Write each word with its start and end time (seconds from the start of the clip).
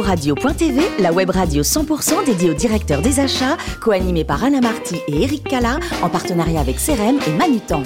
Radio.tv, 0.00 0.80
la 1.00 1.12
web 1.12 1.30
radio 1.30 1.62
100% 1.62 2.24
dédiée 2.24 2.50
aux 2.50 2.54
directeurs 2.54 3.02
des 3.02 3.20
achats, 3.20 3.56
co-animée 3.80 4.24
par 4.24 4.42
Anna 4.42 4.60
Marty 4.60 4.96
et 5.08 5.22
Eric 5.22 5.44
Cala, 5.44 5.78
en 6.02 6.08
partenariat 6.08 6.60
avec 6.60 6.76
CRM 6.76 7.18
et 7.26 7.32
Manutan. 7.36 7.82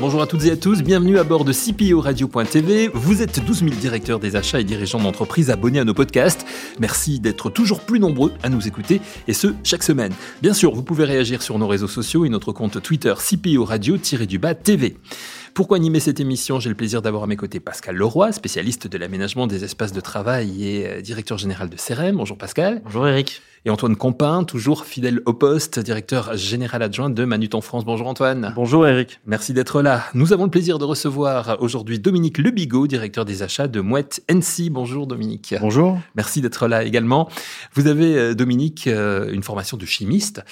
Bonjour 0.00 0.20
à 0.20 0.26
toutes 0.26 0.44
et 0.44 0.50
à 0.50 0.56
tous, 0.56 0.82
bienvenue 0.82 1.18
à 1.18 1.24
bord 1.24 1.44
de 1.44 1.52
CPO 1.52 2.00
Radio.tv. 2.00 2.90
Vous 2.92 3.22
êtes 3.22 3.44
12 3.44 3.60
000 3.60 3.70
directeurs 3.76 4.18
des 4.18 4.36
achats 4.36 4.60
et 4.60 4.64
dirigeants 4.64 5.00
d'entreprises 5.00 5.50
abonnés 5.50 5.78
à 5.78 5.84
nos 5.84 5.94
podcasts. 5.94 6.44
Merci 6.80 7.20
d'être 7.20 7.48
toujours 7.48 7.80
plus 7.80 8.00
nombreux 8.00 8.32
à 8.42 8.48
nous 8.48 8.66
écouter, 8.66 9.00
et 9.28 9.32
ce, 9.32 9.54
chaque 9.62 9.84
semaine. 9.84 10.12
Bien 10.42 10.52
sûr, 10.52 10.74
vous 10.74 10.82
pouvez 10.82 11.04
réagir 11.04 11.42
sur 11.42 11.58
nos 11.58 11.68
réseaux 11.68 11.88
sociaux 11.88 12.24
et 12.24 12.28
notre 12.28 12.52
compte 12.52 12.82
Twitter 12.82 13.14
CPO 13.16 13.64
Radio-du-bas 13.64 14.54
TV. 14.54 14.96
Pourquoi 15.54 15.76
animer 15.76 16.00
cette 16.00 16.18
émission 16.18 16.58
J'ai 16.58 16.68
le 16.68 16.74
plaisir 16.74 17.00
d'avoir 17.00 17.22
à 17.22 17.26
mes 17.28 17.36
côtés 17.36 17.60
Pascal 17.60 17.94
Leroy, 17.94 18.32
spécialiste 18.32 18.88
de 18.88 18.98
l'aménagement 18.98 19.46
des 19.46 19.62
espaces 19.62 19.92
de 19.92 20.00
travail 20.00 20.64
et 20.66 20.86
euh, 20.88 21.00
directeur 21.00 21.38
général 21.38 21.70
de 21.70 21.76
CRM. 21.76 22.16
Bonjour 22.16 22.36
Pascal. 22.36 22.82
Bonjour 22.84 23.06
Eric. 23.06 23.40
Et 23.66 23.70
Antoine 23.70 23.96
Compin, 23.96 24.44
toujours 24.44 24.84
fidèle 24.84 25.22
au 25.24 25.32
poste, 25.32 25.78
directeur 25.78 26.36
général 26.36 26.82
adjoint 26.82 27.08
de 27.08 27.24
Manutan 27.24 27.62
France. 27.62 27.86
Bonjour 27.86 28.08
Antoine. 28.08 28.52
Bonjour 28.56 28.86
Eric. 28.86 29.20
Merci 29.24 29.54
d'être 29.54 29.80
là. 29.80 30.04
Nous 30.12 30.34
avons 30.34 30.44
le 30.44 30.50
plaisir 30.50 30.78
de 30.78 30.84
recevoir 30.84 31.56
aujourd'hui 31.60 31.98
Dominique 31.98 32.36
Lebigot, 32.36 32.86
directeur 32.86 33.24
des 33.24 33.42
achats 33.42 33.68
de 33.68 33.80
Mouette 33.80 34.22
NC. 34.28 34.70
Bonjour 34.70 35.06
Dominique. 35.06 35.54
Bonjour. 35.62 35.98
Merci 36.14 36.42
d'être 36.42 36.68
là 36.68 36.84
également. 36.84 37.30
Vous 37.72 37.86
avez, 37.86 38.16
euh, 38.16 38.34
Dominique, 38.34 38.86
euh, 38.86 39.32
une 39.32 39.42
formation 39.42 39.78
de 39.78 39.86
chimiste. 39.86 40.42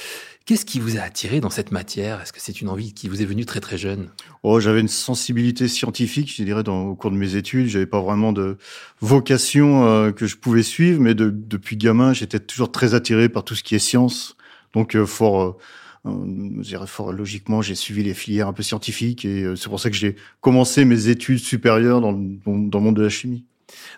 Qu'est-ce 0.45 0.65
qui 0.65 0.81
vous 0.81 0.99
a 0.99 1.03
attiré 1.03 1.41
dans 1.41 1.51
cette 1.51 1.71
matière? 1.71 2.21
Est-ce 2.21 2.33
que 2.33 2.41
c'est 2.41 2.61
une 2.61 2.69
envie 2.69 2.93
qui 2.93 3.09
vous 3.09 3.23
est 3.23 3.25
venue 3.25 3.47
très 3.47 3.61
très 3.61 3.79
jeune? 3.79 4.09
Oh, 4.43 4.59
j'avais 4.59 4.81
une 4.81 4.89
sensibilité 4.89 5.69
scientifique, 5.69 6.35
je 6.37 6.43
dirais, 6.43 6.65
dans, 6.65 6.83
au 6.87 6.97
cours 6.97 7.13
de 7.13 7.17
mes 7.17 7.37
études. 7.37 7.69
J'avais 7.69 7.87
pas 7.87 8.01
vraiment 8.01 8.33
de 8.33 8.57
vocation 9.01 9.87
euh, 9.87 10.11
que 10.11 10.27
je 10.27 10.37
pouvais 10.37 10.65
suivre, 10.65 11.01
mais 11.01 11.15
de, 11.15 11.31
depuis 11.31 11.77
gamin, 11.77 12.13
j'étais 12.13 12.41
toujours 12.41 12.73
très 12.73 12.95
attiré 12.95 13.29
par 13.29 13.45
tout 13.45 13.55
ce 13.55 13.63
qui 13.63 13.77
est 13.77 13.79
science. 13.79 14.37
Donc, 14.75 14.97
euh, 14.97 15.07
fort, 15.07 15.61
euh, 16.07 16.11
dirais 16.13 16.89
fort 16.89 17.13
logiquement, 17.13 17.63
j'ai 17.63 17.77
suivi 17.77 18.03
les 18.03 18.15
filières 18.15 18.49
un 18.49 18.53
peu 18.53 18.65
scientifiques 18.65 19.25
et 19.25 19.47
c'est 19.55 19.69
pour 19.69 19.79
ça 19.79 19.91
que 19.91 19.97
j'ai 19.97 20.17
commencé 20.41 20.85
mes 20.85 21.07
études 21.07 21.39
supérieures 21.39 22.01
dans, 22.01 22.13
dans, 22.13 22.59
dans 22.59 22.79
le 22.79 22.85
monde 22.85 22.97
de 22.97 23.03
la 23.03 23.11
chimie 23.11 23.45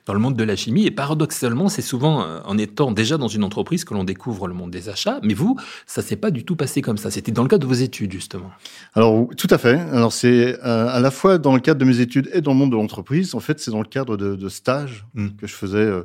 dans 0.06 0.14
le 0.14 0.20
monde 0.20 0.36
de 0.36 0.44
la 0.44 0.56
chimie. 0.56 0.86
Et 0.86 0.90
paradoxalement, 0.90 1.68
c'est 1.68 1.82
souvent 1.82 2.22
euh, 2.22 2.40
en 2.44 2.58
étant 2.58 2.92
déjà 2.92 3.16
dans 3.16 3.28
une 3.28 3.44
entreprise 3.44 3.84
que 3.84 3.94
l'on 3.94 4.04
découvre 4.04 4.48
le 4.48 4.54
monde 4.54 4.70
des 4.70 4.88
achats. 4.88 5.20
Mais 5.22 5.34
vous, 5.34 5.56
ça 5.86 6.02
s'est 6.02 6.16
pas 6.16 6.30
du 6.30 6.44
tout 6.44 6.56
passé 6.56 6.82
comme 6.82 6.96
ça. 6.96 7.10
C'était 7.10 7.32
dans 7.32 7.42
le 7.42 7.48
cadre 7.48 7.62
de 7.62 7.74
vos 7.74 7.80
études, 7.80 8.12
justement. 8.12 8.50
Alors, 8.94 9.28
tout 9.36 9.48
à 9.50 9.58
fait. 9.58 9.78
Alors, 9.92 10.12
c'est 10.12 10.58
euh, 10.64 10.88
à 10.88 11.00
la 11.00 11.10
fois 11.10 11.38
dans 11.38 11.54
le 11.54 11.60
cadre 11.60 11.80
de 11.80 11.84
mes 11.84 12.00
études 12.00 12.30
et 12.32 12.40
dans 12.40 12.52
le 12.52 12.58
monde 12.58 12.70
de 12.70 12.76
l'entreprise. 12.76 13.34
En 13.34 13.40
fait, 13.40 13.60
c'est 13.60 13.70
dans 13.70 13.82
le 13.82 13.88
cadre 13.88 14.16
de, 14.16 14.36
de 14.36 14.48
stages 14.48 15.06
mmh. 15.14 15.28
que 15.40 15.46
je 15.46 15.54
faisais, 15.54 15.78
euh, 15.78 16.02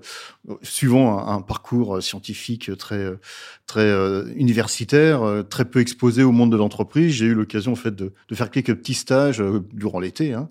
suivant 0.62 1.20
un, 1.20 1.36
un, 1.36 1.42
parcours 1.42 2.02
scientifique 2.02 2.76
très, 2.78 3.12
très 3.66 3.90
universitaire, 4.36 5.22
très 5.50 5.66
peu 5.66 5.80
exposé 5.80 6.24
au 6.24 6.32
monde 6.32 6.52
de 6.52 6.58
l'entreprise. 6.58 7.14
J'ai 7.14 7.26
eu 7.26 7.34
l'occasion, 7.34 7.72
en 7.72 7.76
fait, 7.76 7.96
de, 7.96 8.14
de, 8.30 8.36
faire 8.36 8.52
quelques 8.52 8.76
petits 8.76 8.94
stages 8.94 9.44
durant 9.74 10.00
l'été. 10.00 10.34
Hein, 10.34 10.50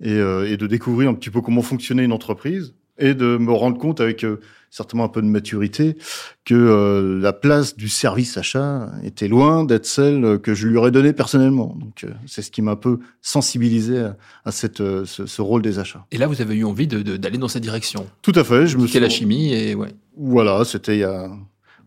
et, 0.00 0.12
euh, 0.12 0.50
et, 0.50 0.56
de 0.56 0.66
découvrir 0.66 1.10
un 1.10 1.14
petit 1.14 1.30
peu 1.30 1.40
comment 1.40 1.62
fonctionnait 1.62 2.04
une 2.04 2.12
entreprise 2.12 2.74
et 2.98 3.14
de 3.14 3.38
me 3.38 3.52
rendre 3.52 3.78
compte 3.78 4.00
avec 4.00 4.24
euh, 4.24 4.40
certainement 4.70 5.04
un 5.04 5.08
peu 5.08 5.22
de 5.22 5.26
maturité 5.26 5.96
que 6.44 6.54
euh, 6.54 7.18
la 7.18 7.32
place 7.32 7.76
du 7.76 7.88
service 7.88 8.36
achat 8.36 8.90
était 9.02 9.28
loin 9.28 9.64
d'être 9.64 9.86
celle 9.86 10.38
que 10.38 10.54
je 10.54 10.66
lui 10.66 10.76
aurais 10.76 10.90
donnée 10.90 11.12
personnellement. 11.12 11.76
Donc 11.78 12.06
c'est 12.26 12.42
ce 12.42 12.50
qui 12.50 12.62
m'a 12.62 12.72
un 12.72 12.76
peu 12.76 12.98
sensibilisé 13.22 14.00
à, 14.00 14.16
à 14.44 14.52
cette, 14.52 14.78
ce, 14.78 15.04
ce, 15.04 15.42
rôle 15.42 15.62
des 15.62 15.78
achats. 15.78 16.04
Et 16.10 16.18
là, 16.18 16.26
vous 16.26 16.42
avez 16.42 16.54
eu 16.56 16.64
envie 16.64 16.86
d'aller 16.86 17.04
de, 17.04 17.16
de, 17.16 17.36
dans 17.36 17.48
cette 17.48 17.62
direction. 17.62 18.06
Tout 18.22 18.32
à 18.34 18.44
fait. 18.44 18.66
Je 18.66 18.76
me 18.76 18.86
suis 18.86 19.00
la 19.00 19.08
chimie 19.08 19.52
et 19.54 19.74
ouais. 19.74 19.88
Voilà, 20.16 20.64
c'était 20.64 20.96
il 20.96 21.00
y 21.00 21.04
a 21.04 21.30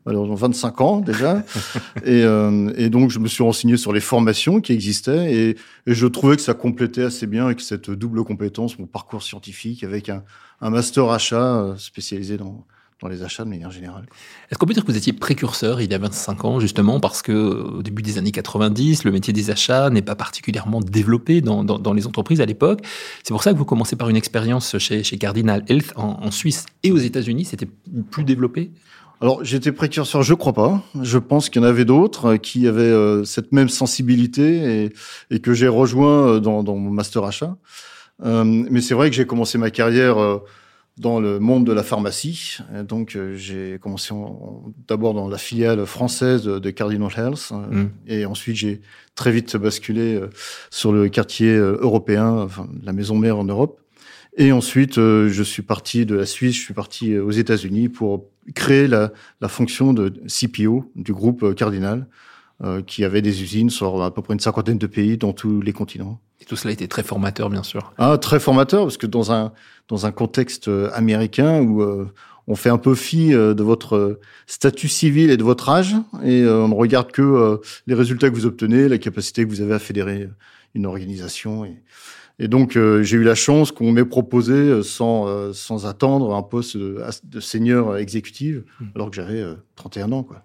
malheureusement 0.06 0.36
25 0.36 0.82
ans 0.82 1.00
déjà. 1.00 1.44
et, 2.04 2.24
euh, 2.24 2.74
et, 2.76 2.90
donc, 2.90 3.12
je 3.12 3.20
me 3.20 3.28
suis 3.28 3.44
renseigné 3.44 3.78
sur 3.78 3.94
les 3.94 4.00
formations 4.00 4.62
qui 4.62 4.74
existaient 4.74 5.34
et, 5.34 5.50
et, 5.88 5.94
je 5.94 6.08
trouvais 6.08 6.36
que 6.36 6.42
ça 6.42 6.54
complétait 6.54 7.04
assez 7.04 7.28
bien 7.28 7.46
avec 7.46 7.62
cette 7.62 7.90
double 7.90 8.24
compétence, 8.24 8.80
mon 8.80 8.88
parcours 8.88 9.24
scientifique 9.24 9.84
avec 9.84 10.10
un, 10.10 10.24
un 10.62 10.70
master 10.70 11.10
achat 11.10 11.58
euh, 11.58 11.78
spécialisé 11.78 12.38
dans, 12.38 12.66
dans 13.04 13.10
les 13.10 13.22
achats 13.22 13.44
de 13.44 13.50
manière 13.50 13.70
générale. 13.70 14.06
Est-ce 14.50 14.58
qu'on 14.58 14.66
peut 14.66 14.74
dire 14.74 14.86
que 14.86 14.92
vous 14.92 14.98
étiez 14.98 15.14
précurseur 15.14 15.82
il 15.82 15.92
y 15.92 15.94
a 15.94 15.98
25 15.98 16.46
ans, 16.46 16.60
justement, 16.60 17.00
parce 17.00 17.22
que 17.22 17.34
au 17.34 17.84
début 17.84 18.02
des 18.02 18.18
années 18.18 18.32
90, 18.32 19.04
le 19.04 19.12
métier 19.12 19.34
des 19.34 19.52
achats 19.52 19.90
n'est 19.90 20.02
pas 20.02 20.16
particulièrement 20.16 20.80
développé 20.80 21.42
dans, 21.42 21.64
dans, 21.64 21.78
dans 21.78 21.94
les 21.94 22.08
entreprises 22.08 22.40
à 22.40 22.46
l'époque? 22.46 22.80
C'est 23.24 23.34
pour 23.34 23.44
ça 23.44 23.52
que 23.52 23.58
vous 23.58 23.66
commencez 23.66 23.98
par 23.98 24.10
une 24.10 24.16
expérience 24.16 24.78
chez, 24.78 25.04
chez 25.04 25.18
Cardinal 25.18 25.66
Health 25.68 25.92
en, 25.98 26.20
en 26.24 26.32
Suisse 26.32 26.66
et 26.84 26.92
aux 26.92 26.98
États-Unis. 26.98 27.46
C'était 27.46 27.68
plus 28.10 28.24
développé? 28.24 28.72
Alors, 29.24 29.42
j'étais 29.42 29.72
précurseur, 29.72 30.22
je 30.22 30.34
crois 30.34 30.52
pas. 30.52 30.84
Je 31.02 31.18
pense 31.18 31.48
qu'il 31.48 31.62
y 31.62 31.66
en 31.66 31.68
avait 31.70 31.86
d'autres 31.86 32.36
qui 32.36 32.68
avaient 32.68 32.82
euh, 32.82 33.24
cette 33.24 33.54
même 33.54 33.70
sensibilité 33.70 34.84
et, 34.84 34.94
et 35.32 35.40
que 35.40 35.54
j'ai 35.54 35.70
rejoint 35.70 36.28
euh, 36.28 36.40
dans, 36.42 36.62
dans, 36.62 36.76
mon 36.76 36.92
master 36.92 37.24
achat. 37.24 37.56
Euh, 38.26 38.44
mais 38.44 38.82
c'est 38.82 38.94
vrai 38.94 39.10
que 39.10 39.16
j'ai 39.16 39.26
commencé 39.26 39.58
ma 39.58 39.72
carrière 39.72 40.18
euh, 40.18 40.40
dans 40.98 41.22
le 41.22 41.40
monde 41.40 41.66
de 41.66 41.72
la 41.72 41.84
pharmacie. 41.84 42.58
Et 42.78 42.84
donc, 42.84 43.16
euh, 43.16 43.38
j'ai 43.38 43.80
commencé 43.82 44.14
d'abord 44.90 45.14
dans 45.14 45.30
la 45.30 45.38
filiale 45.38 45.86
française 45.86 46.44
de 46.44 46.70
Cardinal 46.70 47.10
Health. 47.16 47.54
Mmh. 47.54 47.84
Et 48.08 48.26
ensuite, 48.26 48.58
j'ai 48.58 48.82
très 49.16 49.32
vite 49.32 49.56
basculé 49.56 50.20
sur 50.70 50.92
le 50.92 51.08
quartier 51.08 51.56
européen, 51.56 52.28
enfin, 52.40 52.68
la 52.84 52.92
maison 52.92 53.18
mère 53.18 53.38
en 53.38 53.46
Europe. 53.46 53.80
Et 54.36 54.52
ensuite, 54.52 54.98
euh, 54.98 55.30
je 55.30 55.44
suis 55.44 55.62
parti 55.62 56.06
de 56.06 56.16
la 56.16 56.26
Suisse, 56.26 56.56
je 56.56 56.62
suis 56.62 56.74
parti 56.74 57.18
aux 57.18 57.32
États-Unis 57.32 57.90
pour 57.90 58.26
créer 58.56 58.88
la, 58.88 59.12
la, 59.42 59.48
fonction 59.48 59.94
de 59.94 60.14
CPO 60.28 60.92
du 60.96 61.14
groupe 61.14 61.44
euh, 61.44 61.54
Cardinal, 61.54 62.08
euh, 62.64 62.82
qui 62.82 63.06
avait 63.06 63.22
des 63.22 63.44
usines 63.44 63.70
sur 63.70 64.02
à 64.02 64.14
peu 64.14 64.22
près 64.22 64.34
une 64.34 64.40
cinquantaine 64.40 64.80
de 64.80 64.88
pays 64.88 65.18
dans 65.18 65.34
tous 65.34 65.62
les 65.62 65.72
continents. 65.72 66.20
Et 66.42 66.46
tout 66.46 66.56
cela 66.56 66.72
a 66.72 66.74
été 66.74 66.88
très 66.88 67.04
formateur, 67.04 67.50
bien 67.50 67.64
sûr. 67.64 67.94
Ah, 67.98 68.18
très 68.18 68.40
formateur, 68.40 68.84
parce 68.84 68.98
que 68.98 69.08
dans 69.08 69.32
un, 69.32 69.54
dans 69.88 70.06
un 70.08 70.12
contexte 70.12 70.70
américain 70.94 71.62
où 71.62 71.84
euh, 71.84 72.12
on 72.48 72.56
fait 72.56 72.70
un 72.70 72.80
peu 72.80 72.96
fi 72.96 73.30
de 73.30 73.64
votre 73.64 74.20
statut 74.48 74.90
civil 74.90 75.30
et 75.30 75.38
de 75.38 75.44
votre 75.44 75.70
âge, 75.70 75.96
et 76.26 76.46
on 76.46 76.68
ne 76.68 76.74
regarde 76.74 77.10
que 77.14 77.62
les 77.88 77.94
résultats 77.94 78.30
que 78.30 78.36
vous 78.36 78.46
obtenez, 78.46 78.90
la 78.90 78.98
capacité 78.98 79.46
que 79.46 79.50
vous 79.50 79.62
avez 79.62 79.76
à 79.76 79.80
fédérer 79.80 80.28
une 80.76 80.86
organisation. 80.86 81.64
Et, 81.64 81.82
et 82.40 82.48
donc, 82.48 82.76
euh, 82.76 83.04
j'ai 83.04 83.18
eu 83.18 83.24
la 83.24 83.36
chance 83.36 83.72
qu'on 83.72 83.92
m'ait 83.92 84.06
proposé, 84.06 84.54
euh, 84.54 84.82
sans, 84.82 85.28
euh, 85.28 85.54
sans 85.54 85.86
attendre, 85.86 86.34
un 86.34 86.42
poste 86.42 86.78
de, 86.78 87.00
de 87.24 87.40
seigneur 87.40 87.98
exécutive, 87.98 88.64
mmh. 88.80 88.86
alors 88.96 89.10
que 89.10 89.16
j'avais 89.16 89.44
31 89.76 90.12
ans. 90.12 90.24
Quoi. 90.24 90.44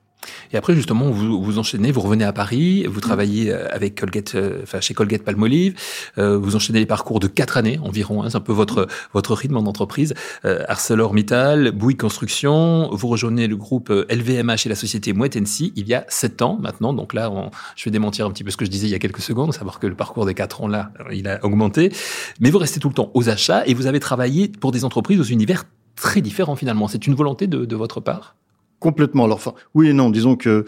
Et 0.52 0.56
après, 0.56 0.74
justement, 0.74 1.10
vous, 1.10 1.42
vous 1.42 1.58
enchaînez, 1.58 1.90
vous 1.92 2.00
revenez 2.00 2.24
à 2.24 2.32
Paris, 2.32 2.86
vous 2.86 3.00
travaillez 3.00 3.52
euh, 3.52 3.66
avec 3.70 3.94
Colgate, 3.94 4.34
euh, 4.34 4.60
enfin 4.62 4.80
chez 4.80 4.94
Colgate 4.94 5.22
Palmolive, 5.22 5.74
euh, 6.18 6.38
vous 6.38 6.56
enchaînez 6.56 6.80
les 6.80 6.86
parcours 6.86 7.20
de 7.20 7.26
quatre 7.28 7.56
années 7.56 7.78
environ, 7.82 8.22
hein, 8.22 8.30
c'est 8.30 8.36
un 8.36 8.40
peu 8.40 8.52
votre 8.52 8.88
votre 9.12 9.34
rythme 9.34 9.56
en 9.56 9.66
entreprise. 9.66 10.14
Euh, 10.44 10.64
ArcelorMittal, 10.68 11.72
Bouygues 11.72 12.00
Construction, 12.00 12.88
vous 12.92 13.08
rejoignez 13.08 13.46
le 13.46 13.56
groupe 13.56 13.90
LVMH 13.90 14.66
et 14.66 14.68
la 14.68 14.74
société 14.74 15.12
Mouette 15.12 15.36
il 15.76 15.88
y 15.88 15.94
a 15.94 16.04
sept 16.08 16.42
ans 16.42 16.58
maintenant. 16.60 16.92
Donc 16.92 17.14
là, 17.14 17.30
on, 17.30 17.50
je 17.76 17.84
vais 17.84 17.90
démentir 17.90 18.26
un 18.26 18.30
petit 18.30 18.44
peu 18.44 18.50
ce 18.50 18.56
que 18.56 18.64
je 18.64 18.70
disais 18.70 18.86
il 18.86 18.90
y 18.90 18.94
a 18.94 18.98
quelques 18.98 19.20
secondes, 19.20 19.54
savoir 19.54 19.78
que 19.78 19.86
le 19.86 19.94
parcours 19.94 20.26
des 20.26 20.34
quatre 20.34 20.62
ans 20.62 20.68
là, 20.68 20.90
il 21.12 21.28
a 21.28 21.44
augmenté. 21.44 21.92
Mais 22.40 22.50
vous 22.50 22.58
restez 22.58 22.80
tout 22.80 22.88
le 22.88 22.94
temps 22.94 23.10
aux 23.14 23.28
achats 23.28 23.64
et 23.66 23.74
vous 23.74 23.86
avez 23.86 24.00
travaillé 24.00 24.48
pour 24.48 24.72
des 24.72 24.84
entreprises 24.84 25.20
aux 25.20 25.24
univers 25.24 25.64
très 25.96 26.20
différents 26.20 26.56
finalement. 26.56 26.88
C'est 26.88 27.06
une 27.06 27.14
volonté 27.14 27.46
de, 27.46 27.64
de 27.64 27.76
votre 27.76 28.00
part? 28.00 28.36
Complètement. 28.81 29.25
Alors, 29.25 29.37
enfin, 29.37 29.55
oui 29.75 29.89
et 29.89 29.93
non. 29.93 30.11
Disons 30.11 30.37
que 30.37 30.65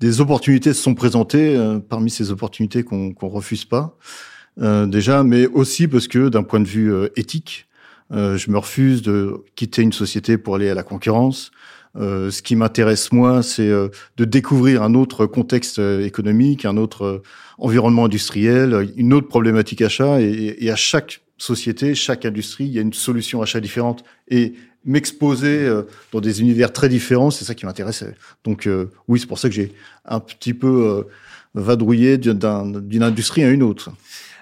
des 0.00 0.20
opportunités 0.20 0.72
se 0.72 0.82
sont 0.82 0.94
présentées 0.94 1.56
euh, 1.56 1.78
parmi 1.78 2.10
ces 2.10 2.30
opportunités 2.30 2.82
qu'on 2.82 3.14
refuse 3.20 3.64
pas 3.64 3.96
euh, 4.60 4.86
déjà, 4.86 5.22
mais 5.22 5.46
aussi 5.46 5.88
parce 5.88 6.08
que 6.08 6.28
d'un 6.28 6.42
point 6.42 6.60
de 6.60 6.68
vue 6.68 6.92
euh, 6.92 7.08
éthique, 7.16 7.66
euh, 8.12 8.36
je 8.36 8.50
me 8.50 8.58
refuse 8.58 9.02
de 9.02 9.44
quitter 9.54 9.82
une 9.82 9.92
société 9.92 10.36
pour 10.36 10.56
aller 10.56 10.68
à 10.68 10.74
la 10.74 10.82
concurrence. 10.82 11.50
Ce 11.94 12.40
qui 12.40 12.56
m'intéresse 12.56 13.12
moi, 13.12 13.42
c'est 13.42 13.68
de 13.68 14.24
découvrir 14.24 14.82
un 14.82 14.94
autre 14.94 15.26
contexte 15.26 15.78
économique, 15.78 16.64
un 16.64 16.78
autre 16.78 17.20
environnement 17.58 18.06
industriel, 18.06 18.88
une 18.96 19.12
autre 19.12 19.28
problématique 19.28 19.82
achat, 19.82 20.18
et 20.18 20.70
à 20.70 20.74
chaque 20.74 21.20
société, 21.42 21.94
chaque 21.94 22.24
industrie, 22.24 22.64
il 22.64 22.72
y 22.72 22.78
a 22.78 22.82
une 22.82 22.92
solution 22.92 23.42
achat 23.42 23.60
différente. 23.60 24.04
Et 24.28 24.54
m'exposer 24.84 25.64
euh, 25.64 25.82
dans 26.12 26.20
des 26.20 26.40
univers 26.40 26.72
très 26.72 26.88
différents, 26.88 27.30
c'est 27.30 27.44
ça 27.44 27.54
qui 27.54 27.66
m'intéressait. 27.66 28.14
Donc 28.44 28.66
euh, 28.66 28.90
oui, 29.08 29.18
c'est 29.18 29.26
pour 29.26 29.38
ça 29.38 29.48
que 29.48 29.54
j'ai 29.54 29.72
un 30.04 30.20
petit 30.20 30.54
peu 30.54 30.86
euh, 30.86 31.02
vadrouillé 31.54 32.16
d'une 32.18 33.02
industrie 33.02 33.42
à 33.42 33.50
une 33.50 33.62
autre. 33.62 33.90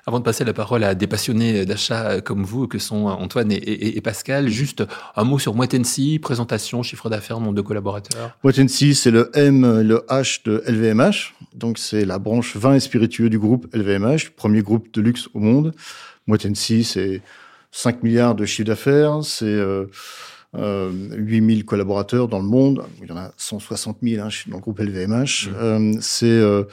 Avant 0.06 0.18
de 0.18 0.24
passer 0.24 0.44
la 0.44 0.54
parole 0.54 0.82
à 0.82 0.94
des 0.94 1.06
passionnés 1.06 1.66
d'achat 1.66 2.20
comme 2.20 2.42
vous, 2.42 2.66
que 2.66 2.78
sont 2.78 3.06
Antoine 3.06 3.52
et, 3.52 3.56
et, 3.56 3.96
et 3.96 4.00
Pascal, 4.00 4.48
juste 4.48 4.82
un 5.14 5.24
mot 5.24 5.38
sur 5.38 5.54
Moitensi, 5.54 6.18
présentation, 6.18 6.82
chiffre 6.82 7.10
d'affaires, 7.10 7.38
nombre 7.38 7.54
de 7.54 7.60
collaborateurs. 7.60 8.36
Moitensi, 8.42 8.94
c'est 8.94 9.10
le 9.10 9.30
M, 9.34 9.82
le 9.82 10.04
H 10.08 10.40
de 10.44 10.62
LVMH. 10.66 11.34
Donc 11.54 11.78
c'est 11.78 12.06
la 12.06 12.18
branche 12.18 12.56
vin 12.56 12.74
et 12.74 12.80
spiritueux 12.80 13.28
du 13.28 13.38
groupe 13.38 13.66
LVMH, 13.74 14.30
premier 14.36 14.62
groupe 14.62 14.92
de 14.92 15.00
luxe 15.02 15.28
au 15.34 15.38
monde. 15.38 15.74
Moitensi, 16.26 16.84
c'est 16.84 17.22
5 17.72 18.02
milliards 18.02 18.34
de 18.34 18.44
chiffre 18.44 18.66
d'affaires, 18.66 19.22
c'est 19.22 19.46
euh, 20.56 20.90
8000 21.12 21.64
collaborateurs 21.64 22.26
dans 22.26 22.40
le 22.40 22.46
monde. 22.46 22.84
Il 23.02 23.08
y 23.08 23.12
en 23.12 23.16
a 23.16 23.30
160 23.36 23.98
000 24.02 24.24
hein, 24.24 24.28
dans 24.48 24.56
le 24.56 24.60
groupe 24.60 24.80
LVMH. 24.80 25.48
Mmh. 25.48 25.54
Euh, 25.54 25.92
c'est 26.00 26.26
euh, 26.26 26.64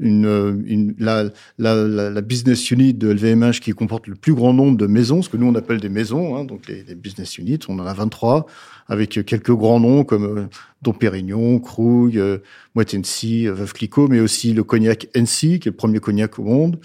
une, 0.00 0.62
une 0.66 0.94
la, 0.98 1.24
la, 1.58 1.74
la, 2.10 2.20
business 2.20 2.70
unit 2.70 2.94
de 2.94 3.08
LVMH 3.08 3.60
qui 3.60 3.72
comporte 3.72 4.06
le 4.06 4.14
plus 4.14 4.34
grand 4.34 4.52
nombre 4.52 4.76
de 4.76 4.86
maisons, 4.86 5.22
ce 5.22 5.28
que 5.28 5.36
nous 5.36 5.46
on 5.46 5.54
appelle 5.56 5.80
des 5.80 5.88
maisons, 5.88 6.36
hein, 6.36 6.44
donc 6.44 6.68
les, 6.68 6.84
les, 6.84 6.94
business 6.94 7.36
units, 7.38 7.58
on 7.68 7.78
en 7.80 7.86
a 7.86 7.92
23, 7.94 8.46
avec 8.86 9.24
quelques 9.26 9.52
grands 9.52 9.80
noms 9.80 10.04
comme 10.04 10.24
euh, 10.24 10.46
Dom 10.82 10.96
Pérignon, 10.96 11.58
Krug, 11.58 12.16
euh, 12.16 12.38
Moët 12.74 12.94
Hennessy, 12.94 13.46
Veuve 13.46 13.72
Clicquot, 13.72 14.06
mais 14.06 14.20
aussi 14.20 14.52
le 14.52 14.62
cognac 14.62 15.08
Hennessy, 15.14 15.58
qui 15.58 15.68
est 15.68 15.72
le 15.72 15.76
premier 15.76 15.98
cognac 15.98 16.38
au 16.38 16.44
monde, 16.44 16.78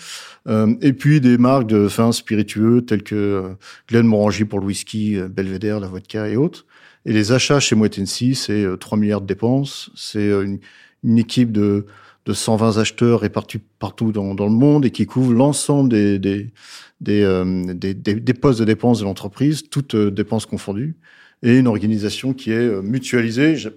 euh, 0.47 0.73
et 0.81 0.93
puis 0.93 1.21
des 1.21 1.37
marques 1.37 1.67
de 1.67 1.77
vins 1.77 2.11
spiritueux 2.11 2.83
tels 2.83 3.03
que 3.03 3.15
euh, 3.15 3.53
Glenmorangie 3.87 4.45
pour 4.45 4.59
le 4.59 4.65
whisky, 4.65 5.17
euh, 5.17 5.27
Belvedere, 5.27 5.79
la 5.79 5.87
vodka 5.87 6.27
et 6.27 6.35
autres. 6.35 6.65
Et 7.05 7.13
les 7.13 7.31
achats 7.31 7.59
chez 7.59 7.75
Moët 7.75 7.97
Hennessy, 7.97 8.33
c'est 8.33 8.65
3 8.79 8.97
milliards 8.97 9.21
de 9.21 9.27
dépenses, 9.27 9.91
c'est 9.93 10.29
une, 10.29 10.59
une 11.03 11.17
équipe 11.19 11.51
de 11.51 11.85
de 12.25 12.33
120 12.33 12.77
acheteurs 12.77 13.19
répartis 13.19 13.59
partout 13.79 14.11
dans, 14.11 14.33
dans 14.33 14.45
le 14.45 14.53
monde 14.53 14.85
et 14.85 14.91
qui 14.91 15.05
couvrent 15.05 15.33
l'ensemble 15.33 15.89
des, 15.89 16.19
des, 16.19 16.51
des, 17.01 17.21
euh, 17.23 17.73
des, 17.73 17.93
des, 17.93 18.33
postes 18.33 18.59
de 18.59 18.65
dépenses 18.65 18.99
de 18.99 19.05
l'entreprise, 19.05 19.63
toutes 19.69 19.95
euh, 19.95 20.09
dépenses 20.09 20.45
confondues, 20.45 20.95
et 21.41 21.57
une 21.57 21.67
organisation 21.67 22.33
qui 22.33 22.51
est 22.51 22.55
euh, 22.55 22.81
mutualisée. 22.81 23.55
Je, 23.57 23.69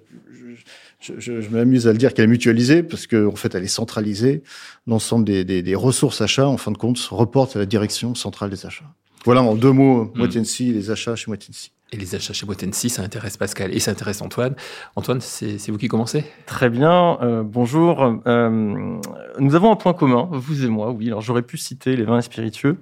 je, 1.01 1.15
je, 1.19 1.41
je 1.41 1.49
m'amuse 1.51 1.89
à 1.89 1.93
le 1.93 1.99
dire 1.99 2.15
qu'elle 2.15 2.27
est 2.27 2.29
mutualisée 2.29 2.83
parce 2.83 3.07
qu'en 3.07 3.27
en 3.27 3.37
fait, 3.37 3.55
elle 3.55 3.65
est 3.65 3.69
centralisée. 3.69 4.43
L'ensemble 4.87 5.25
des, 5.25 5.45
des, 5.45 5.63
des, 5.63 5.75
ressources 5.75 6.21
achats, 6.21 6.49
en 6.49 6.57
fin 6.57 6.71
de 6.71 6.79
compte, 6.79 6.99
se 6.99 7.13
reportent 7.13 7.57
à 7.57 7.59
la 7.59 7.67
direction 7.67 8.15
centrale 8.15 8.51
des 8.51 8.65
achats. 8.65 8.95
Voilà 9.25 9.43
en 9.43 9.57
deux 9.57 9.73
mots, 9.73 10.13
mmh. 10.15 10.73
les 10.73 10.91
achats 10.91 11.17
chez 11.17 11.29
Moitensi. 11.29 11.73
Et 11.93 11.97
les 11.97 12.17
achats 12.17 12.33
chez 12.33 12.47
Boitensi, 12.47 12.91
ça 12.91 13.03
intéresse 13.03 13.37
Pascal 13.37 13.73
et 13.73 13.79
ça 13.79 13.93
intéresse 13.93 14.21
Antoine. 14.21 14.57
Antoine, 14.97 15.21
c'est 15.21 15.71
vous 15.71 15.79
qui 15.79 15.87
commencez? 15.87 16.25
Très 16.45 16.69
bien, 16.69 17.17
euh, 17.23 17.45
bonjour. 17.45 18.21
Euh, 18.27 18.99
nous 19.39 19.55
avons 19.55 19.71
un 19.71 19.77
point 19.77 19.93
commun, 19.93 20.29
vous 20.33 20.65
et 20.65 20.69
moi, 20.69 20.91
oui. 20.91 21.07
Alors 21.07 21.21
j'aurais 21.21 21.43
pu 21.43 21.57
citer 21.57 21.95
les 21.95 22.03
vins 22.03 22.21
spiritueux, 22.21 22.79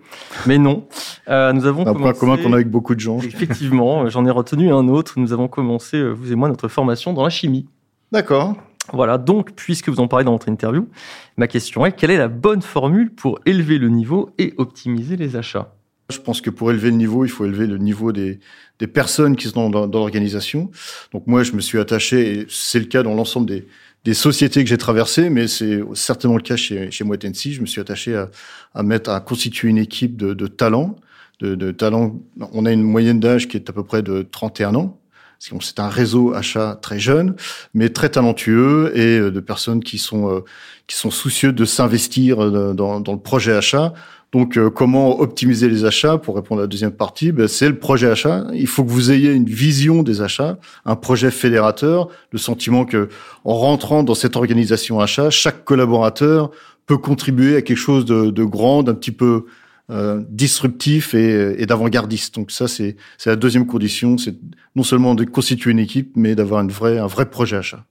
mais 0.46 0.56
non. 0.56 0.86
Euh, 1.28 1.52
nous 1.52 1.66
avons 1.66 1.82
un 1.82 1.92
commencé, 1.92 2.02
point 2.02 2.12
commun 2.14 2.42
qu'on 2.42 2.52
a 2.52 2.56
avec 2.56 2.70
beaucoup 2.70 2.94
de 2.94 3.00
gens. 3.00 3.18
Effectivement, 3.18 4.08
j'en 4.08 4.24
ai 4.24 4.30
retenu 4.30 4.72
un 4.72 4.88
autre. 4.88 5.18
Nous 5.18 5.34
avons 5.34 5.48
commencé, 5.48 6.02
vous 6.10 6.32
et 6.32 6.34
moi, 6.34 6.48
notre 6.48 6.68
formation 6.68 7.12
dans 7.12 7.24
la 7.24 7.30
chimie. 7.30 7.66
D'accord. 8.10 8.54
Voilà, 8.92 9.18
donc, 9.18 9.52
puisque 9.54 9.90
vous 9.90 10.00
en 10.00 10.08
parlez 10.08 10.24
dans 10.24 10.32
votre 10.32 10.48
interview, 10.48 10.88
ma 11.36 11.46
question 11.46 11.84
est, 11.84 11.92
quelle 11.92 12.10
est 12.10 12.18
la 12.18 12.28
bonne 12.28 12.62
formule 12.62 13.10
pour 13.14 13.38
élever 13.44 13.76
le 13.76 13.90
niveau 13.90 14.30
et 14.38 14.54
optimiser 14.56 15.16
les 15.16 15.36
achats? 15.36 15.74
Je 16.10 16.18
pense 16.18 16.40
que 16.40 16.50
pour 16.50 16.70
élever 16.70 16.90
le 16.90 16.96
niveau, 16.96 17.24
il 17.24 17.30
faut 17.30 17.44
élever 17.44 17.66
le 17.66 17.78
niveau 17.78 18.12
des, 18.12 18.38
des 18.78 18.86
personnes 18.86 19.36
qui 19.36 19.48
sont 19.48 19.70
dans, 19.70 19.86
dans 19.86 19.98
l'organisation. 19.98 20.70
Donc 21.12 21.26
moi, 21.26 21.42
je 21.42 21.52
me 21.52 21.60
suis 21.60 21.78
attaché, 21.78 22.40
et 22.40 22.46
c'est 22.48 22.78
le 22.78 22.84
cas 22.86 23.02
dans 23.02 23.14
l'ensemble 23.14 23.46
des, 23.46 23.66
des 24.04 24.14
sociétés 24.14 24.62
que 24.62 24.68
j'ai 24.68 24.78
traversées, 24.78 25.30
mais 25.30 25.48
c'est 25.48 25.80
certainement 25.94 26.36
le 26.36 26.42
cas 26.42 26.56
chez, 26.56 26.90
chez 26.90 27.04
Moitensi. 27.04 27.54
Je 27.54 27.60
me 27.60 27.66
suis 27.66 27.80
attaché 27.80 28.14
à, 28.14 28.30
à, 28.74 28.82
mettre, 28.82 29.10
à 29.10 29.20
constituer 29.20 29.68
une 29.68 29.78
équipe 29.78 30.16
de, 30.16 30.34
de 30.34 30.46
talents. 30.46 30.96
De, 31.40 31.56
de 31.56 31.72
talents. 31.72 32.20
On 32.52 32.64
a 32.64 32.70
une 32.70 32.82
moyenne 32.82 33.18
d'âge 33.18 33.48
qui 33.48 33.56
est 33.56 33.68
à 33.68 33.72
peu 33.72 33.82
près 33.82 34.02
de 34.02 34.22
31 34.22 34.76
ans. 34.76 35.00
C'est 35.38 35.80
un 35.80 35.88
réseau 35.88 36.32
achat 36.32 36.78
très 36.80 36.98
jeune, 36.98 37.34
mais 37.74 37.88
très 37.90 38.08
talentueux 38.08 38.92
et 38.94 39.18
euh, 39.18 39.30
de 39.30 39.40
personnes 39.40 39.82
qui 39.82 39.98
sont 39.98 40.30
euh, 40.30 40.40
qui 40.86 40.96
sont 40.96 41.10
soucieux 41.10 41.52
de 41.52 41.64
s'investir 41.64 42.42
euh, 42.42 42.72
dans, 42.72 43.00
dans, 43.00 43.12
le 43.12 43.18
projet 43.18 43.52
achat 43.52 43.92
donc, 44.34 44.58
euh, 44.58 44.68
comment 44.68 45.20
optimiser 45.20 45.68
les 45.68 45.84
achats 45.84 46.18
Pour 46.18 46.34
répondre 46.34 46.60
à 46.60 46.64
la 46.64 46.66
deuxième 46.66 46.90
partie, 46.90 47.30
ben, 47.30 47.46
c'est 47.46 47.68
le 47.68 47.78
projet 47.78 48.10
achat. 48.10 48.44
Il 48.52 48.66
faut 48.66 48.82
que 48.82 48.90
vous 48.90 49.12
ayez 49.12 49.32
une 49.32 49.44
vision 49.44 50.02
des 50.02 50.22
achats, 50.22 50.58
un 50.84 50.96
projet 50.96 51.30
fédérateur, 51.30 52.08
le 52.32 52.38
sentiment 52.38 52.84
que, 52.84 53.08
en 53.44 53.54
rentrant 53.54 54.02
dans 54.02 54.16
cette 54.16 54.34
organisation 54.34 54.98
achat, 54.98 55.30
chaque 55.30 55.64
collaborateur 55.64 56.50
peut 56.86 56.98
contribuer 56.98 57.54
à 57.54 57.62
quelque 57.62 57.78
chose 57.78 58.04
de, 58.06 58.32
de 58.32 58.42
grand, 58.42 58.82
d'un 58.82 58.94
petit 58.94 59.12
peu 59.12 59.44
euh, 59.90 60.20
disruptif 60.28 61.14
et, 61.14 61.62
et 61.62 61.66
d'avant-gardiste. 61.66 62.34
Donc 62.34 62.50
ça, 62.50 62.66
c'est 62.66 62.96
la 63.24 63.36
deuxième 63.36 63.68
condition, 63.68 64.18
c'est 64.18 64.34
non 64.74 64.82
seulement 64.82 65.14
de 65.14 65.22
constituer 65.22 65.70
une 65.70 65.78
équipe, 65.78 66.10
mais 66.16 66.34
d'avoir 66.34 66.60
un 66.60 66.66
vrai 67.06 67.30
projet 67.30 67.58
achat. 67.58 67.84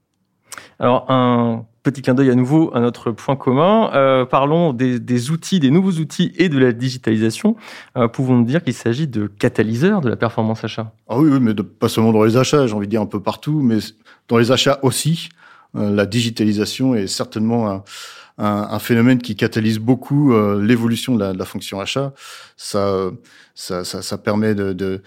Alors, 0.77 1.09
un 1.09 1.65
petit 1.83 2.01
clin 2.01 2.13
d'œil 2.13 2.31
à 2.31 2.35
nouveau 2.35 2.71
à 2.73 2.79
notre 2.79 3.11
point 3.11 3.35
commun. 3.35 3.91
Euh, 3.93 4.25
parlons 4.25 4.73
des, 4.73 5.31
outils, 5.31 5.59
des 5.59 5.69
nouveaux 5.69 5.91
outils 5.91 6.31
et 6.37 6.49
de 6.49 6.57
la 6.57 6.71
digitalisation. 6.71 7.55
Euh, 7.97 8.07
Pouvons-nous 8.07 8.45
dire 8.45 8.63
qu'il 8.63 8.73
s'agit 8.73 9.07
de 9.07 9.27
catalyseurs 9.27 10.01
de 10.01 10.09
la 10.09 10.15
performance 10.15 10.63
achat? 10.63 10.93
Ah 11.09 11.19
oui, 11.19 11.29
mais 11.39 11.53
pas 11.53 11.89
seulement 11.89 12.13
dans 12.13 12.23
les 12.23 12.37
achats, 12.37 12.65
j'ai 12.65 12.73
envie 12.73 12.87
de 12.87 12.91
dire 12.91 13.01
un 13.01 13.05
peu 13.05 13.21
partout, 13.21 13.61
mais 13.61 13.77
dans 14.29 14.37
les 14.37 14.51
achats 14.51 14.79
aussi. 14.81 15.29
Euh, 15.75 15.89
la 15.89 16.05
digitalisation 16.05 16.95
est 16.95 17.07
certainement 17.07 17.83
un, 18.37 18.79
phénomène 18.79 19.19
qui 19.19 19.35
catalyse 19.35 19.79
beaucoup 19.79 20.33
l'évolution 20.59 21.15
de 21.15 21.37
la, 21.37 21.45
fonction 21.45 21.79
achat. 21.79 22.13
Ça, 22.57 23.11
ça, 23.53 23.83
ça, 23.83 24.17
permet 24.17 24.55
de 24.55 25.01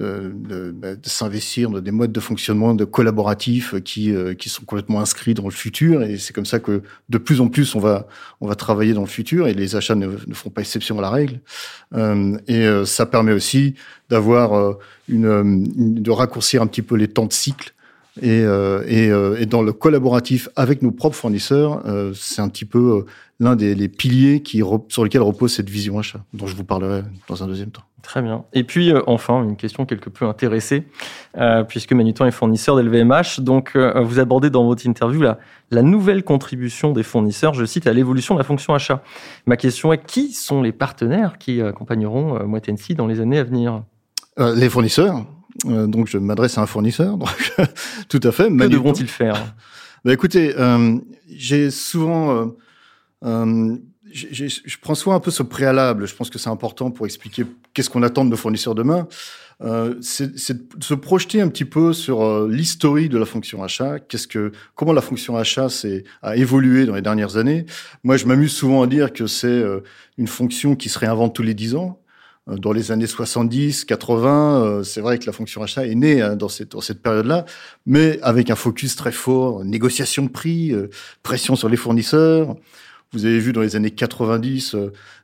bah, 0.00 0.94
de 0.94 1.08
s'investir 1.08 1.70
dans 1.70 1.80
des 1.80 1.90
modes 1.90 2.12
de 2.12 2.20
fonctionnement 2.20 2.74
de 2.74 2.84
collaboratifs 2.84 3.74
qui, 3.82 4.14
euh, 4.14 4.34
qui 4.34 4.48
sont 4.48 4.64
complètement 4.64 5.00
inscrits 5.00 5.34
dans 5.34 5.44
le 5.44 5.50
futur. 5.50 6.02
Et 6.02 6.16
c'est 6.16 6.32
comme 6.32 6.46
ça 6.46 6.58
que 6.58 6.82
de 7.08 7.18
plus 7.18 7.40
en 7.40 7.48
plus 7.48 7.74
on 7.74 7.80
va, 7.80 8.06
on 8.40 8.48
va 8.48 8.54
travailler 8.54 8.94
dans 8.94 9.02
le 9.02 9.06
futur 9.06 9.46
et 9.46 9.54
les 9.54 9.76
achats 9.76 9.94
ne, 9.94 10.06
ne 10.06 10.34
font 10.34 10.50
pas 10.50 10.62
exception 10.62 10.98
à 10.98 11.02
la 11.02 11.10
règle. 11.10 11.40
Euh, 11.94 12.38
et 12.48 12.66
euh, 12.66 12.84
ça 12.84 13.04
permet 13.04 13.32
aussi 13.32 13.74
d'avoir 14.08 14.76
une, 15.08 16.02
de 16.02 16.10
raccourcir 16.10 16.62
un 16.62 16.66
petit 16.66 16.82
peu 16.82 16.96
les 16.96 17.08
temps 17.08 17.26
de 17.26 17.32
cycle 17.32 17.74
et, 18.20 18.40
et, 18.40 19.46
dans 19.46 19.62
le 19.62 19.72
collaboratif 19.72 20.48
avec 20.56 20.82
nos 20.82 20.90
propres 20.90 21.14
fournisseurs, 21.14 21.84
c'est 22.12 22.42
un 22.42 22.48
petit 22.48 22.64
peu 22.64 23.04
l'un 23.40 23.56
des 23.56 23.74
les 23.74 23.88
piliers 23.88 24.42
qui, 24.42 24.62
sur 24.88 25.02
lesquels 25.02 25.22
repose 25.22 25.52
cette 25.52 25.68
vision 25.68 25.98
achat, 25.98 26.20
dont 26.32 26.46
je 26.46 26.54
vous 26.54 26.64
parlerai 26.64 27.02
dans 27.28 27.42
un 27.42 27.46
deuxième 27.48 27.70
temps. 27.70 27.82
Très 28.02 28.22
bien. 28.22 28.44
Et 28.54 28.64
puis, 28.64 28.92
enfin, 29.06 29.42
une 29.44 29.56
question 29.56 29.84
quelque 29.84 30.08
peu 30.08 30.24
intéressée, 30.24 30.84
puisque 31.68 31.92
Manutan 31.92 32.24
est 32.24 32.30
fournisseur 32.30 32.76
d'LVMH. 32.76 33.40
Donc, 33.40 33.76
vous 33.76 34.18
abordez 34.18 34.48
dans 34.48 34.64
votre 34.64 34.86
interview 34.86 35.20
la, 35.20 35.38
la 35.70 35.82
nouvelle 35.82 36.24
contribution 36.24 36.92
des 36.92 37.02
fournisseurs, 37.02 37.54
je 37.54 37.64
cite, 37.64 37.86
à 37.86 37.92
l'évolution 37.92 38.34
de 38.34 38.40
la 38.40 38.44
fonction 38.44 38.74
achat. 38.74 39.02
Ma 39.46 39.56
question 39.56 39.92
est, 39.92 40.04
qui 40.04 40.32
sont 40.32 40.62
les 40.62 40.72
partenaires 40.72 41.38
qui 41.38 41.62
accompagneront 41.62 42.36
euh, 42.36 42.94
dans 42.96 43.06
les 43.06 43.20
années 43.20 43.38
à 43.38 43.44
venir? 43.44 43.82
Les 44.38 44.68
fournisseurs, 44.68 45.26
euh, 45.66 45.86
donc 45.86 46.08
je 46.08 46.18
m'adresse 46.18 46.58
à 46.58 46.62
un 46.62 46.66
fournisseur. 46.66 47.16
Donc, 47.16 47.52
tout 48.08 48.20
à 48.22 48.32
fait. 48.32 48.48
Que 48.48 48.66
devront-ils 48.66 49.08
faire? 49.08 49.54
Bah, 50.04 50.12
Écoutez, 50.12 50.54
euh, 50.58 50.98
j'ai 51.28 51.70
souvent, 51.70 52.50
euh, 53.24 53.26
euh 53.26 53.76
je 54.12 54.76
prends 54.80 54.96
souvent 54.96 55.14
un 55.14 55.20
peu 55.20 55.30
ce 55.30 55.44
préalable. 55.44 56.08
Je 56.08 56.16
pense 56.16 56.30
que 56.30 56.38
c'est 56.38 56.48
important 56.48 56.90
pour 56.90 57.06
expliquer 57.06 57.44
qu'est-ce 57.74 57.88
qu'on 57.88 58.02
attend 58.02 58.24
de 58.24 58.30
nos 58.30 58.36
fournisseurs 58.36 58.74
demain. 58.74 59.06
Euh, 59.60 59.94
c'est 60.00 60.32
de 60.32 60.82
se 60.82 60.94
projeter 60.94 61.40
un 61.40 61.48
petit 61.48 61.64
peu 61.64 61.92
sur 61.92 62.24
euh, 62.24 62.48
l'historique 62.50 63.10
de 63.10 63.18
la 63.18 63.26
fonction 63.26 63.62
achat. 63.62 64.00
Qu'est-ce 64.00 64.26
que, 64.26 64.50
comment 64.74 64.92
la 64.92 65.02
fonction 65.02 65.36
achat 65.36 65.68
a 66.22 66.36
évolué 66.36 66.86
dans 66.86 66.94
les 66.96 67.02
dernières 67.02 67.36
années. 67.36 67.66
Moi, 68.02 68.16
je 68.16 68.26
m'amuse 68.26 68.52
souvent 68.52 68.82
à 68.82 68.88
dire 68.88 69.12
que 69.12 69.28
c'est 69.28 69.62
une 70.18 70.26
fonction 70.26 70.74
qui 70.74 70.88
se 70.88 70.98
réinvente 70.98 71.34
tous 71.34 71.44
les 71.44 71.54
dix 71.54 71.76
ans. 71.76 72.00
Euh, 72.48 72.56
dans 72.56 72.72
les 72.72 72.92
années 72.92 73.06
70, 73.06 73.84
80, 73.84 74.64
euh, 74.64 74.82
c'est 74.82 75.00
vrai 75.00 75.18
que 75.18 75.26
la 75.26 75.32
fonction 75.32 75.62
achat 75.62 75.86
est 75.86 75.94
née 75.94 76.22
hein, 76.22 76.36
dans 76.36 76.48
cette, 76.48 76.72
dans 76.72 76.80
cette 76.80 77.02
période-là, 77.02 77.44
mais 77.86 78.18
avec 78.22 78.50
un 78.50 78.56
focus 78.56 78.96
très 78.96 79.12
fort, 79.12 79.64
négociation 79.64 80.24
de 80.24 80.30
prix, 80.30 80.72
euh, 80.72 80.88
pression 81.22 81.56
sur 81.56 81.68
les 81.68 81.76
fournisseurs. 81.76 82.56
Vous 83.12 83.24
avez 83.24 83.40
vu 83.40 83.52
dans 83.52 83.60
les 83.60 83.74
années 83.74 83.90
90, 83.90 84.76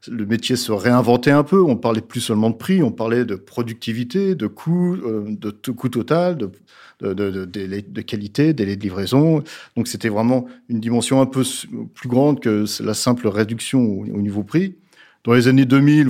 le 0.08 0.26
métier 0.26 0.56
se 0.56 0.72
réinventait 0.72 1.30
un 1.30 1.44
peu. 1.44 1.62
On 1.62 1.76
parlait 1.76 2.00
plus 2.00 2.20
seulement 2.20 2.50
de 2.50 2.56
prix, 2.56 2.82
on 2.82 2.90
parlait 2.90 3.24
de 3.24 3.36
productivité, 3.36 4.34
de 4.34 4.48
coût, 4.48 4.96
de 4.96 5.70
coût 5.70 5.88
total, 5.88 6.36
de, 6.36 6.50
de, 7.00 7.14
de, 7.14 7.44
de, 7.44 8.00
qualité, 8.00 8.52
délai 8.54 8.74
de 8.74 8.82
livraison. 8.82 9.44
Donc 9.76 9.86
c'était 9.86 10.08
vraiment 10.08 10.46
une 10.68 10.80
dimension 10.80 11.20
un 11.20 11.26
peu 11.26 11.44
plus 11.94 12.08
grande 12.08 12.40
que 12.40 12.64
la 12.82 12.94
simple 12.94 13.28
réduction 13.28 14.00
au 14.00 14.20
niveau 14.20 14.42
prix. 14.42 14.74
Dans 15.26 15.34
les 15.34 15.48
années 15.48 15.64
2000, 15.64 16.08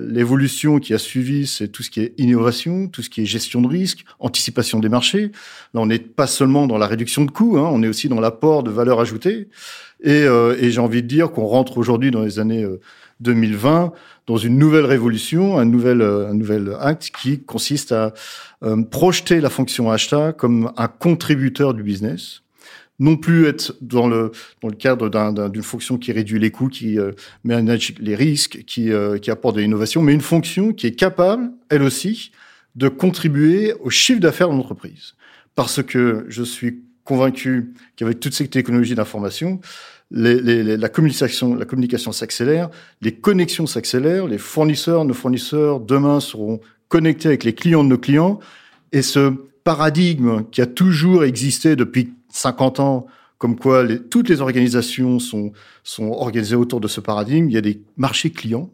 l'évolution 0.00 0.78
qui 0.78 0.94
a 0.94 0.98
suivi, 0.98 1.48
c'est 1.48 1.66
tout 1.66 1.82
ce 1.82 1.90
qui 1.90 2.00
est 2.00 2.14
innovation, 2.18 2.86
tout 2.86 3.02
ce 3.02 3.10
qui 3.10 3.20
est 3.20 3.26
gestion 3.26 3.60
de 3.60 3.66
risque, 3.66 4.04
anticipation 4.20 4.78
des 4.78 4.88
marchés. 4.88 5.32
Là, 5.74 5.80
on 5.80 5.86
n'est 5.86 5.98
pas 5.98 6.28
seulement 6.28 6.68
dans 6.68 6.78
la 6.78 6.86
réduction 6.86 7.24
de 7.24 7.32
coûts, 7.32 7.58
hein, 7.58 7.68
on 7.72 7.82
est 7.82 7.88
aussi 7.88 8.08
dans 8.08 8.20
l'apport 8.20 8.62
de 8.62 8.70
valeur 8.70 9.00
ajoutée. 9.00 9.48
Et, 10.04 10.22
euh, 10.22 10.56
et 10.60 10.70
j'ai 10.70 10.80
envie 10.80 11.02
de 11.02 11.08
dire 11.08 11.32
qu'on 11.32 11.46
rentre 11.46 11.78
aujourd'hui 11.78 12.12
dans 12.12 12.22
les 12.22 12.38
années 12.38 12.64
2020 13.18 13.86
euh, 13.86 13.88
dans 14.28 14.36
une 14.36 14.56
nouvelle 14.56 14.86
révolution, 14.86 15.58
un 15.58 15.64
nouvel, 15.64 16.00
euh, 16.00 16.30
un 16.30 16.34
nouvel 16.34 16.76
acte 16.78 17.10
qui 17.20 17.40
consiste 17.42 17.90
à 17.90 18.14
projeter 18.92 19.40
la 19.40 19.50
fonction 19.50 19.90
achat 19.90 20.32
comme 20.32 20.70
un 20.76 20.86
contributeur 20.86 21.74
du 21.74 21.82
business 21.82 22.43
non 22.98 23.16
plus 23.16 23.46
être 23.46 23.74
dans 23.80 24.06
le 24.06 24.30
cadre 24.78 25.08
d'une 25.48 25.62
fonction 25.62 25.98
qui 25.98 26.12
réduit 26.12 26.38
les 26.38 26.50
coûts, 26.50 26.68
qui 26.68 26.98
euh, 26.98 27.12
manage 27.42 27.94
les 27.98 28.14
risques, 28.14 28.64
qui 28.66 28.92
euh, 28.92 29.18
qui 29.18 29.30
apporte 29.30 29.56
de 29.56 29.60
l'innovation, 29.60 30.02
mais 30.02 30.14
une 30.14 30.20
fonction 30.20 30.72
qui 30.72 30.86
est 30.86 30.94
capable, 30.94 31.50
elle 31.70 31.82
aussi, 31.82 32.30
de 32.76 32.88
contribuer 32.88 33.74
au 33.80 33.90
chiffre 33.90 34.20
d'affaires 34.20 34.48
de 34.48 34.54
l'entreprise. 34.54 35.14
Parce 35.54 35.82
que 35.82 36.24
je 36.28 36.42
suis 36.42 36.82
convaincu 37.04 37.74
qu'avec 37.96 38.20
toutes 38.20 38.34
ces 38.34 38.48
technologies 38.48 38.94
d'information, 38.94 39.60
la 40.10 40.88
communication, 40.88 41.54
la 41.54 41.64
communication 41.64 42.12
s'accélère, 42.12 42.70
les 43.00 43.12
connexions 43.12 43.66
s'accélèrent, 43.66 44.26
les 44.26 44.38
fournisseurs, 44.38 45.04
nos 45.04 45.14
fournisseurs 45.14 45.80
demain 45.80 46.20
seront 46.20 46.60
connectés 46.88 47.28
avec 47.28 47.44
les 47.44 47.54
clients 47.54 47.84
de 47.84 47.88
nos 47.88 47.98
clients, 47.98 48.38
et 48.92 49.02
ce 49.02 49.34
paradigme 49.64 50.44
qui 50.50 50.60
a 50.60 50.66
toujours 50.66 51.24
existé 51.24 51.74
depuis 51.74 52.12
50 52.34 52.80
ans, 52.80 53.06
comme 53.38 53.56
quoi 53.56 53.86
toutes 54.10 54.28
les 54.28 54.40
organisations 54.40 55.18
sont, 55.18 55.52
sont 55.82 56.10
organisées 56.10 56.56
autour 56.56 56.80
de 56.80 56.88
ce 56.88 57.00
paradigme, 57.00 57.48
il 57.48 57.54
y 57.54 57.58
a 57.58 57.60
des 57.60 57.82
marchés 57.96 58.30
clients, 58.30 58.70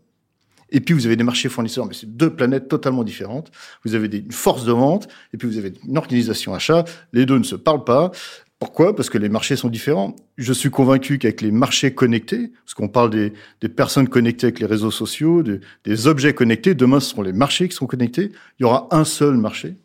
et 0.70 0.80
puis 0.80 0.94
vous 0.94 1.06
avez 1.06 1.16
des 1.16 1.24
marchés 1.24 1.48
fournisseurs, 1.48 1.86
mais 1.86 1.94
c'est 1.94 2.16
deux 2.16 2.30
planètes 2.30 2.68
totalement 2.68 3.02
différentes. 3.02 3.50
Vous 3.84 3.94
avez 3.94 4.08
des, 4.08 4.18
une 4.18 4.32
force 4.32 4.64
de 4.64 4.72
vente, 4.72 5.08
et 5.34 5.36
puis 5.36 5.48
vous 5.48 5.58
avez 5.58 5.72
une 5.86 5.98
organisation 5.98 6.54
achat. 6.54 6.84
Les 7.12 7.26
deux 7.26 7.38
ne 7.38 7.42
se 7.44 7.56
parlent 7.56 7.84
pas. 7.84 8.12
Pourquoi? 8.60 8.94
Parce 8.94 9.10
que 9.10 9.18
les 9.18 9.28
marchés 9.28 9.56
sont 9.56 9.68
différents. 9.68 10.14
Je 10.36 10.52
suis 10.52 10.70
convaincu 10.70 11.18
qu'avec 11.18 11.40
les 11.40 11.50
marchés 11.50 11.92
connectés, 11.92 12.52
parce 12.64 12.74
qu'on 12.74 12.88
parle 12.88 13.10
des, 13.10 13.68
personnes 13.68 14.08
connectées 14.08 14.46
avec 14.46 14.60
les 14.60 14.66
réseaux 14.66 14.90
sociaux, 14.90 15.42
des, 15.42 15.60
des 15.84 16.06
objets 16.06 16.34
connectés, 16.34 16.74
demain 16.74 17.00
ce 17.00 17.10
seront 17.10 17.22
les 17.22 17.32
marchés 17.32 17.68
qui 17.68 17.74
seront 17.74 17.86
connectés. 17.86 18.30
Il 18.58 18.62
y 18.62 18.64
aura 18.64 18.86
un 18.92 19.04
seul 19.04 19.36
marché. 19.36 19.76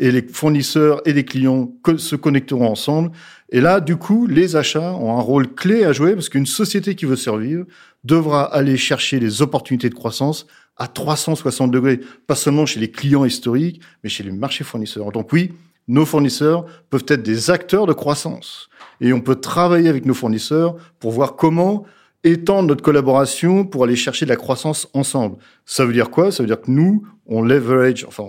Et 0.00 0.10
les 0.10 0.22
fournisseurs 0.22 1.00
et 1.06 1.12
les 1.12 1.24
clients 1.24 1.70
se 1.96 2.16
connecteront 2.16 2.66
ensemble. 2.66 3.12
Et 3.50 3.60
là, 3.60 3.80
du 3.80 3.96
coup, 3.96 4.26
les 4.26 4.56
achats 4.56 4.94
ont 4.94 5.16
un 5.16 5.20
rôle 5.20 5.54
clé 5.54 5.84
à 5.84 5.92
jouer 5.92 6.14
parce 6.14 6.28
qu'une 6.28 6.46
société 6.46 6.96
qui 6.96 7.04
veut 7.04 7.16
survivre 7.16 7.66
devra 8.02 8.44
aller 8.52 8.76
chercher 8.76 9.20
les 9.20 9.42
opportunités 9.42 9.90
de 9.90 9.94
croissance 9.94 10.46
à 10.76 10.88
360 10.88 11.70
degrés, 11.70 12.00
pas 12.26 12.34
seulement 12.34 12.64
chez 12.64 12.80
les 12.80 12.90
clients 12.90 13.26
historiques, 13.26 13.82
mais 14.02 14.08
chez 14.10 14.24
les 14.24 14.32
marchés 14.32 14.64
fournisseurs. 14.64 15.12
Donc 15.12 15.32
oui, 15.32 15.52
nos 15.86 16.06
fournisseurs 16.06 16.64
peuvent 16.88 17.04
être 17.06 17.22
des 17.22 17.50
acteurs 17.50 17.86
de 17.86 17.92
croissance. 17.92 18.70
Et 19.00 19.12
on 19.12 19.20
peut 19.20 19.36
travailler 19.36 19.88
avec 19.88 20.06
nos 20.06 20.14
fournisseurs 20.14 20.76
pour 20.98 21.12
voir 21.12 21.36
comment 21.36 21.84
étendre 22.24 22.68
notre 22.68 22.82
collaboration 22.82 23.64
pour 23.64 23.84
aller 23.84 23.96
chercher 23.96 24.26
de 24.26 24.30
la 24.30 24.36
croissance 24.36 24.88
ensemble. 24.92 25.36
Ça 25.64 25.84
veut 25.84 25.92
dire 25.92 26.10
quoi? 26.10 26.30
Ça 26.30 26.42
veut 26.42 26.46
dire 26.46 26.60
que 26.60 26.70
nous, 26.70 27.06
on 27.26 27.42
leverage, 27.42 28.04
enfin, 28.06 28.24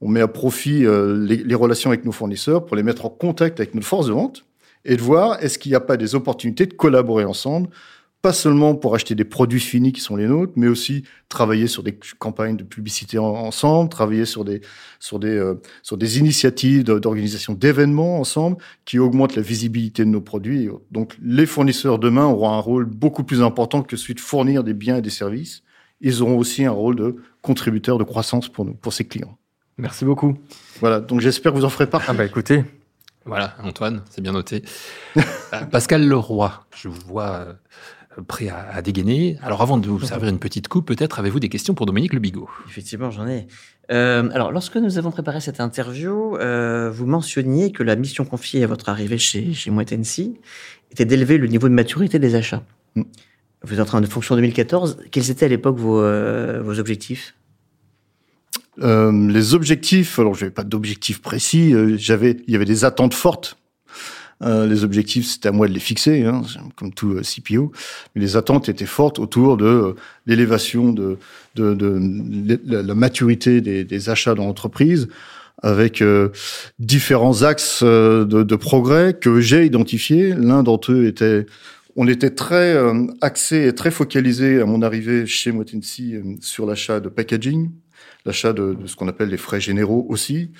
on, 0.00 0.08
met 0.08 0.20
à 0.20 0.28
profit 0.28 0.86
euh, 0.86 1.22
les, 1.24 1.36
les, 1.36 1.54
relations 1.54 1.90
avec 1.90 2.04
nos 2.04 2.12
fournisseurs 2.12 2.64
pour 2.64 2.76
les 2.76 2.82
mettre 2.82 3.04
en 3.04 3.10
contact 3.10 3.60
avec 3.60 3.74
notre 3.74 3.86
force 3.86 4.06
de 4.06 4.12
vente 4.12 4.44
et 4.84 4.96
de 4.96 5.02
voir 5.02 5.42
est-ce 5.42 5.58
qu'il 5.58 5.70
n'y 5.70 5.76
a 5.76 5.80
pas 5.80 5.96
des 5.96 6.14
opportunités 6.14 6.66
de 6.66 6.74
collaborer 6.74 7.24
ensemble 7.24 7.68
pas 8.26 8.32
seulement 8.32 8.74
pour 8.74 8.96
acheter 8.96 9.14
des 9.14 9.24
produits 9.24 9.60
finis 9.60 9.92
qui 9.92 10.00
sont 10.00 10.16
les 10.16 10.26
nôtres, 10.26 10.54
mais 10.56 10.66
aussi 10.66 11.04
travailler 11.28 11.68
sur 11.68 11.84
des 11.84 11.96
campagnes 12.18 12.56
de 12.56 12.64
publicité 12.64 13.18
ensemble, 13.18 13.88
travailler 13.88 14.24
sur 14.24 14.44
des 14.44 14.62
sur 14.98 15.20
des 15.20 15.36
euh, 15.36 15.54
sur 15.84 15.96
des 15.96 16.18
initiatives 16.18 16.82
d'organisation 16.82 17.52
d'événements 17.52 18.18
ensemble 18.18 18.56
qui 18.84 18.98
augmentent 18.98 19.36
la 19.36 19.42
visibilité 19.42 20.04
de 20.04 20.10
nos 20.10 20.20
produits. 20.20 20.68
Donc 20.90 21.16
les 21.22 21.46
fournisseurs 21.46 22.00
demain 22.00 22.24
auront 22.24 22.50
un 22.50 22.58
rôle 22.58 22.86
beaucoup 22.86 23.22
plus 23.22 23.42
important 23.42 23.84
que 23.84 23.96
celui 23.96 24.14
de 24.14 24.20
fournir 24.20 24.64
des 24.64 24.74
biens 24.74 24.96
et 24.96 25.02
des 25.02 25.16
services. 25.22 25.62
Ils 26.00 26.20
auront 26.20 26.36
aussi 26.36 26.64
un 26.64 26.72
rôle 26.72 26.96
de 26.96 27.14
contributeur 27.42 27.96
de 27.96 28.02
croissance 28.02 28.48
pour 28.48 28.64
nous, 28.64 28.74
pour 28.74 28.92
ces 28.92 29.04
clients. 29.04 29.38
Merci 29.78 30.04
beaucoup. 30.04 30.36
Voilà, 30.80 30.98
donc 30.98 31.20
j'espère 31.20 31.52
que 31.52 31.58
vous 31.58 31.64
en 31.64 31.70
ferez 31.70 31.88
part. 31.88 32.02
Ah 32.08 32.12
bah 32.12 32.24
écoutez, 32.24 32.64
voilà, 33.26 33.56
Antoine, 33.64 34.02
c'est 34.08 34.20
bien 34.20 34.32
noté. 34.32 34.62
Euh, 35.16 35.60
Pascal 35.70 36.06
Leroy, 36.06 36.66
je 36.76 36.88
vous 36.88 37.00
vois 37.06 37.30
euh, 37.30 37.52
prêt 38.22 38.48
à, 38.48 38.68
à, 38.72 38.82
dégainer. 38.82 39.38
Alors 39.42 39.62
avant 39.62 39.78
de 39.78 39.88
vous 39.88 40.00
servir 40.06 40.28
une 40.28 40.38
petite 40.38 40.68
coupe, 40.68 40.86
peut-être 40.86 41.18
avez-vous 41.18 41.40
des 41.40 41.48
questions 41.48 41.74
pour 41.74 41.86
Dominique 41.86 42.12
Le 42.12 42.20
Bigot? 42.20 42.48
Effectivement, 42.68 43.10
j'en 43.10 43.26
ai. 43.26 43.46
Euh, 43.92 44.28
alors, 44.32 44.50
lorsque 44.50 44.76
nous 44.76 44.98
avons 44.98 45.10
préparé 45.10 45.40
cette 45.40 45.60
interview, 45.60 46.36
euh, 46.36 46.90
vous 46.90 47.06
mentionniez 47.06 47.70
que 47.70 47.82
la 47.82 47.94
mission 47.94 48.24
confiée 48.24 48.64
à 48.64 48.66
votre 48.66 48.88
arrivée 48.88 49.18
chez, 49.18 49.52
chez 49.52 49.70
Moitensi 49.70 50.38
était 50.90 51.04
d'élever 51.04 51.38
le 51.38 51.46
niveau 51.46 51.68
de 51.68 51.74
maturité 51.74 52.18
des 52.18 52.34
achats. 52.34 52.62
Mm. 52.94 53.02
Vous 53.62 53.74
êtes 53.74 53.80
en 53.80 53.84
train 53.84 54.00
de 54.00 54.06
fonction 54.06 54.34
2014. 54.36 54.98
Quels 55.10 55.30
étaient 55.30 55.46
à 55.46 55.48
l'époque 55.48 55.76
vos, 55.76 56.00
euh, 56.00 56.62
vos 56.62 56.78
objectifs? 56.78 57.34
Euh, 58.82 59.30
les 59.30 59.54
objectifs, 59.54 60.18
alors 60.18 60.34
je 60.34 60.42
n'avais 60.42 60.54
pas 60.54 60.64
d'objectifs 60.64 61.22
précis, 61.22 61.72
euh, 61.72 61.96
j'avais, 61.96 62.36
il 62.46 62.52
y 62.52 62.56
avait 62.56 62.66
des 62.66 62.84
attentes 62.84 63.14
fortes 63.14 63.56
euh, 64.42 64.66
les 64.66 64.84
objectifs, 64.84 65.26
c'était 65.26 65.48
à 65.48 65.52
moi 65.52 65.66
de 65.66 65.72
les 65.72 65.80
fixer, 65.80 66.24
hein, 66.24 66.42
comme 66.76 66.92
tout 66.92 67.12
euh, 67.12 67.22
CPO. 67.22 67.72
Mais 68.14 68.20
les 68.20 68.36
attentes 68.36 68.68
étaient 68.68 68.84
fortes 68.84 69.18
autour 69.18 69.56
de 69.56 69.64
euh, 69.64 69.94
l'élévation 70.26 70.92
de, 70.92 71.18
de, 71.54 71.72
de, 71.74 72.60
la 72.64 72.94
maturité 72.94 73.62
des, 73.62 73.84
des 73.84 74.10
achats 74.10 74.34
dans 74.34 74.44
l'entreprise, 74.44 75.08
avec 75.62 76.04
différents 76.78 77.42
axes 77.42 77.82
de, 77.82 78.24
de, 78.24 78.56
progrès 78.56 79.14
que 79.18 79.40
j'ai 79.40 79.64
identifiés. 79.64 80.34
L'un 80.34 80.62
d'entre 80.62 80.92
eux 80.92 81.06
était 81.06 81.46
on 81.98 82.06
était 82.08 82.28
très 82.28 82.76
axé 83.22 83.66
et 83.66 83.74
très 83.74 83.90
focalisé 83.90 84.60
à 84.60 84.66
mon 84.66 84.82
arrivée 84.82 85.24
chez 85.24 85.52
Motensi 85.52 86.16
sur 86.42 86.66
l'achat 86.66 87.00
de 87.00 87.08
packaging, 87.08 87.70
l'achat 88.26 88.52
de, 88.52 88.74
de, 88.74 88.86
ce 88.86 88.96
qu'on 88.96 89.08
appelle 89.08 89.28
les 89.28 89.36
frais 89.36 89.60
généraux 89.60 90.06
aussi. 90.08 90.50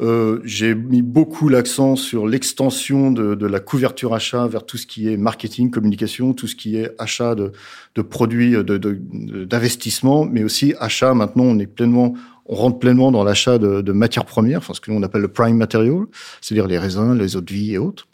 Euh, 0.00 0.40
j'ai 0.44 0.74
mis 0.74 1.02
beaucoup 1.02 1.48
l'accent 1.48 1.96
sur 1.96 2.26
l'extension 2.26 3.10
de, 3.10 3.34
de, 3.34 3.46
la 3.46 3.60
couverture 3.60 4.14
achat 4.14 4.46
vers 4.46 4.64
tout 4.64 4.78
ce 4.78 4.86
qui 4.86 5.12
est 5.12 5.16
marketing, 5.16 5.70
communication, 5.70 6.32
tout 6.32 6.46
ce 6.46 6.56
qui 6.56 6.76
est 6.76 6.90
achat 6.98 7.34
de, 7.34 7.52
de 7.94 8.02
produits 8.02 8.56
d'investissement, 8.64 10.24
mais 10.24 10.42
aussi 10.42 10.74
achat. 10.80 11.12
Maintenant, 11.14 11.44
on 11.44 11.58
est 11.58 11.66
pleinement 11.66 12.14
on 12.46 12.56
rentre 12.56 12.80
pleinement 12.80 13.12
dans 13.12 13.22
l'achat 13.22 13.58
de, 13.58 13.82
de, 13.82 13.92
matières 13.92 14.24
premières, 14.24 14.58
enfin 14.58 14.74
ce 14.74 14.80
que 14.80 14.90
l'on 14.90 15.02
appelle 15.04 15.20
le 15.20 15.28
prime 15.28 15.56
material, 15.56 16.06
c'est-à-dire 16.40 16.66
les 16.66 16.76
raisins, 16.78 17.16
les 17.16 17.36
eaux 17.36 17.40
de 17.40 17.52
vie 17.52 17.74
et 17.74 17.78
autres. 17.78 18.08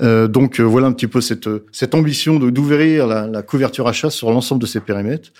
Euh, 0.00 0.28
donc 0.28 0.60
euh, 0.60 0.62
voilà 0.62 0.86
un 0.86 0.92
petit 0.92 1.06
peu 1.06 1.20
cette, 1.20 1.48
cette 1.72 1.94
ambition 1.94 2.38
d'ouvrir 2.38 3.06
la, 3.06 3.26
la, 3.26 3.42
couverture 3.42 3.88
achat 3.88 4.10
sur 4.10 4.30
l'ensemble 4.30 4.60
de 4.60 4.66
ces 4.66 4.80
périmètres. 4.80 5.30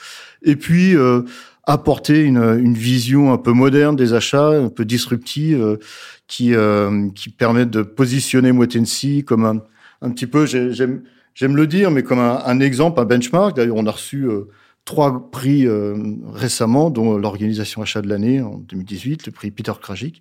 Et 0.42 0.56
puis 0.56 0.96
euh, 0.96 1.22
apporter 1.68 2.22
une, 2.24 2.38
une, 2.38 2.74
vision 2.74 3.32
un 3.32 3.38
peu 3.38 3.52
moderne 3.52 3.94
des 3.94 4.14
achats, 4.14 4.48
un 4.48 4.70
peu 4.70 4.84
disruptive, 4.84 5.62
euh, 5.62 5.76
qui, 6.26 6.54
euh, 6.54 7.08
qui 7.14 7.28
permettent 7.28 7.70
de 7.70 7.82
positionner 7.82 8.52
Motensi 8.52 9.22
comme 9.24 9.44
un, 9.44 9.62
un 10.02 10.10
petit 10.10 10.26
peu, 10.26 10.46
j'aime 10.46 11.02
j'aime 11.38 11.56
le 11.56 11.68
dire, 11.68 11.92
mais 11.92 12.02
comme 12.02 12.18
un, 12.18 12.42
un 12.44 12.58
exemple, 12.58 13.00
un 13.00 13.04
benchmark. 13.04 13.54
D'ailleurs, 13.54 13.76
on 13.76 13.86
a 13.86 13.92
reçu 13.92 14.24
euh, 14.24 14.48
trois 14.84 15.30
prix 15.30 15.66
euh, 15.66 15.94
récemment, 16.32 16.90
dont 16.90 17.16
l'organisation 17.16 17.80
achat 17.80 18.02
de 18.02 18.08
l'année 18.08 18.40
en 18.40 18.58
2018, 18.58 19.26
le 19.26 19.32
prix 19.32 19.52
Peter 19.52 19.72
Krajik, 19.80 20.20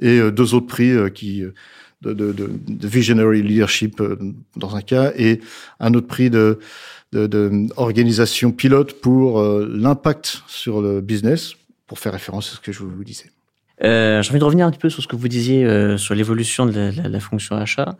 et 0.00 0.20
euh, 0.20 0.30
deux 0.30 0.54
autres 0.54 0.68
prix 0.68 0.92
qui 1.12 1.42
de, 2.02 2.12
de, 2.12 2.32
de, 2.32 2.88
Visionary 2.88 3.42
Leadership 3.42 4.02
dans 4.56 4.76
un 4.76 4.82
cas, 4.82 5.12
et 5.16 5.40
un 5.80 5.94
autre 5.94 6.06
prix 6.06 6.30
de 6.30 6.58
d'organisation 7.14 8.50
pilote 8.50 9.00
pour 9.00 9.38
euh, 9.40 9.68
l'impact 9.70 10.42
sur 10.48 10.80
le 10.80 11.00
business, 11.00 11.54
pour 11.86 11.98
faire 11.98 12.12
référence 12.12 12.52
à 12.52 12.56
ce 12.56 12.60
que 12.60 12.72
je 12.72 12.82
vous 12.82 13.04
disais. 13.04 13.30
Euh, 13.82 14.22
J'ai 14.22 14.30
envie 14.30 14.38
de 14.38 14.44
revenir 14.44 14.66
un 14.66 14.70
petit 14.70 14.78
peu 14.78 14.88
sur 14.88 15.02
ce 15.02 15.08
que 15.08 15.16
vous 15.16 15.26
disiez 15.26 15.64
euh, 15.64 15.96
sur 15.96 16.14
l'évolution 16.14 16.64
de 16.64 16.72
la, 16.72 16.90
la, 16.92 17.08
la, 17.08 17.20
fonction 17.20 17.56
achat, 17.56 17.96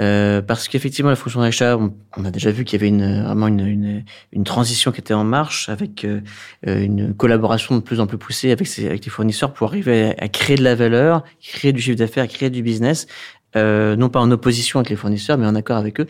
euh, 0.00 0.40
parce 0.40 0.66
qu'effectivement 0.66 1.10
la 1.10 1.16
fonction 1.16 1.42
achat, 1.42 1.76
on, 1.76 1.92
on, 2.16 2.24
a 2.24 2.30
déjà 2.30 2.50
vu 2.50 2.64
qu'il 2.64 2.80
y 2.80 2.82
avait 2.82 2.88
une, 2.88 3.24
vraiment 3.24 3.48
une, 3.48 3.66
une, 3.66 4.04
une, 4.32 4.44
transition 4.44 4.92
qui 4.92 5.00
était 5.00 5.12
en 5.12 5.24
marche 5.24 5.68
avec 5.68 6.06
euh, 6.06 6.22
une 6.64 7.12
collaboration 7.14 7.74
de 7.74 7.80
plus 7.80 8.00
en 8.00 8.06
plus 8.06 8.16
poussée 8.16 8.50
avec, 8.50 8.66
avec 8.78 9.04
les 9.04 9.10
fournisseurs 9.10 9.52
pour 9.52 9.68
arriver 9.68 10.14
à, 10.18 10.24
à, 10.24 10.28
créer 10.28 10.56
de 10.56 10.64
la 10.64 10.74
valeur, 10.74 11.22
créer 11.42 11.74
du 11.74 11.82
chiffre 11.82 11.98
d'affaires, 11.98 12.26
créer 12.26 12.48
du 12.48 12.62
business, 12.62 13.06
euh, 13.56 13.96
non 13.96 14.08
pas 14.08 14.20
en 14.20 14.30
opposition 14.30 14.78
avec 14.78 14.90
les 14.90 14.96
fournisseurs, 14.96 15.36
mais 15.36 15.46
en 15.46 15.54
accord 15.54 15.76
avec 15.76 16.00
eux 16.00 16.06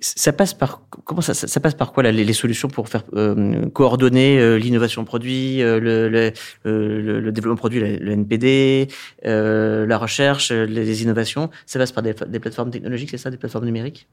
ça 0.00 0.32
passe 0.32 0.54
par 0.54 0.82
comment 1.04 1.20
ça, 1.20 1.34
ça 1.34 1.60
passe 1.60 1.74
par 1.74 1.92
quoi 1.92 2.02
là, 2.04 2.12
les, 2.12 2.24
les, 2.24 2.32
solutions 2.32 2.68
pour 2.68 2.88
faire 2.88 3.02
euh, 3.14 3.68
coordonner 3.70 4.38
euh, 4.38 4.56
l'innovation 4.56 5.04
produit, 5.04 5.60
euh, 5.62 5.80
le, 5.80 6.08
le, 6.08 6.32
euh, 6.66 7.20
le, 7.20 7.32
développement 7.32 7.56
produit, 7.56 7.80
le, 7.80 8.12
NPD, 8.12 8.88
euh, 9.26 9.86
la 9.86 9.98
recherche, 9.98 10.52
les 10.52 11.02
innovations? 11.02 11.50
Ça 11.66 11.78
passe 11.78 11.92
par 11.92 12.02
des, 12.02 12.14
des 12.28 12.38
plateformes 12.38 12.70
technologiques, 12.70 13.10
c'est 13.10 13.18
ça, 13.18 13.30
des 13.30 13.36
plateformes 13.36 13.64
numériques? 13.64 14.06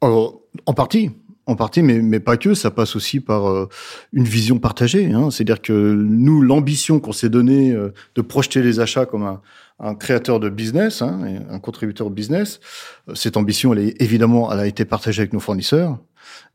Alors, 0.00 0.40
En 0.66 0.74
partie, 0.74 1.10
en 1.46 1.56
partie, 1.56 1.82
mais, 1.82 2.00
mais 2.00 2.20
pas 2.20 2.36
que. 2.36 2.54
Ça 2.54 2.70
passe 2.70 2.96
aussi 2.96 3.20
par 3.20 3.68
une 4.12 4.24
vision 4.24 4.58
partagée. 4.58 5.12
Hein. 5.12 5.30
C'est-à-dire 5.30 5.62
que 5.62 5.72
nous, 5.72 6.42
l'ambition 6.42 7.00
qu'on 7.00 7.12
s'est 7.12 7.30
donnée 7.30 7.74
de 8.14 8.22
projeter 8.22 8.62
les 8.62 8.80
achats 8.80 9.06
comme 9.06 9.22
un 9.22 9.40
un 9.80 9.94
créateur 9.94 10.40
de 10.40 10.48
business, 10.48 11.02
hein, 11.02 11.20
un 11.50 11.58
contributeur 11.58 12.10
de 12.10 12.14
business. 12.14 12.60
Euh, 13.08 13.14
cette 13.14 13.36
ambition, 13.36 13.72
elle 13.72 13.80
est 13.80 14.02
évidemment, 14.02 14.52
elle 14.52 14.60
a 14.60 14.66
été 14.66 14.84
partagée 14.84 15.22
avec 15.22 15.32
nos 15.32 15.40
fournisseurs 15.40 15.98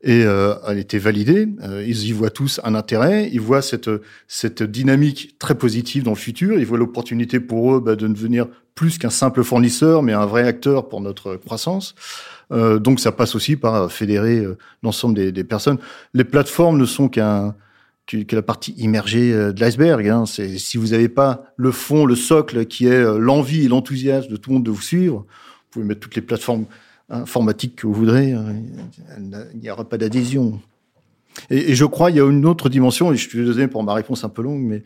et 0.02 0.24
euh, 0.24 0.54
elle 0.68 0.78
été 0.78 0.98
validée. 0.98 1.48
Euh, 1.62 1.84
ils 1.86 2.06
y 2.06 2.12
voient 2.12 2.30
tous 2.30 2.60
un 2.64 2.74
intérêt. 2.74 3.28
Ils 3.32 3.40
voient 3.40 3.62
cette 3.62 3.90
cette 4.28 4.62
dynamique 4.62 5.36
très 5.38 5.54
positive 5.54 6.02
dans 6.02 6.12
le 6.12 6.16
futur. 6.16 6.58
Ils 6.58 6.66
voient 6.66 6.78
l'opportunité 6.78 7.40
pour 7.40 7.74
eux 7.74 7.80
bah, 7.80 7.96
de 7.96 8.06
devenir 8.06 8.46
plus 8.74 8.98
qu'un 8.98 9.10
simple 9.10 9.44
fournisseur, 9.44 10.02
mais 10.02 10.12
un 10.12 10.26
vrai 10.26 10.46
acteur 10.46 10.88
pour 10.88 11.00
notre 11.00 11.36
croissance. 11.36 11.94
Euh, 12.52 12.78
donc 12.78 13.00
ça 13.00 13.12
passe 13.12 13.34
aussi 13.34 13.56
par 13.56 13.90
fédérer 13.90 14.44
l'ensemble 14.82 15.32
des, 15.32 15.44
personnes. 15.44 15.78
Les 16.12 16.24
plateformes 16.24 16.78
ne 16.78 16.84
sont 16.84 17.08
qu'un 17.08 17.54
que, 18.06 18.34
la 18.34 18.42
partie 18.42 18.72
immergée 18.72 19.32
euh, 19.32 19.52
de 19.52 19.60
l'iceberg. 19.60 20.06
Hein. 20.08 20.24
Si 20.26 20.76
vous 20.76 20.88
n'avez 20.88 21.08
pas 21.08 21.44
le 21.56 21.72
fond, 21.72 22.04
le 22.04 22.16
socle, 22.16 22.66
qui 22.66 22.86
est 22.86 22.92
euh, 22.92 23.18
l'envie 23.18 23.64
et 23.64 23.68
l'enthousiasme 23.68 24.30
de 24.30 24.36
tout 24.36 24.50
le 24.50 24.54
monde 24.54 24.64
de 24.64 24.70
vous 24.70 24.82
suivre, 24.82 25.18
vous 25.18 25.70
pouvez 25.70 25.84
mettre 25.84 26.00
toutes 26.00 26.16
les 26.16 26.22
plateformes 26.22 26.66
informatiques 27.10 27.76
que 27.76 27.86
vous 27.86 27.92
voudrez, 27.92 28.32
hein. 28.32 28.54
il 29.18 29.60
n'y 29.60 29.70
aura 29.70 29.88
pas 29.88 29.98
d'adhésion. 29.98 30.60
Et, 31.50 31.72
et, 31.72 31.74
je 31.74 31.84
crois 31.84 32.10
il 32.10 32.16
y 32.16 32.20
a 32.20 32.28
une 32.28 32.46
autre 32.46 32.68
dimension, 32.68 33.12
et 33.12 33.16
je 33.16 33.28
suis 33.28 33.38
désolé 33.38 33.68
pour 33.68 33.82
ma 33.82 33.94
réponse 33.94 34.24
un 34.24 34.28
peu 34.28 34.42
longue, 34.42 34.62
mais 34.62 34.82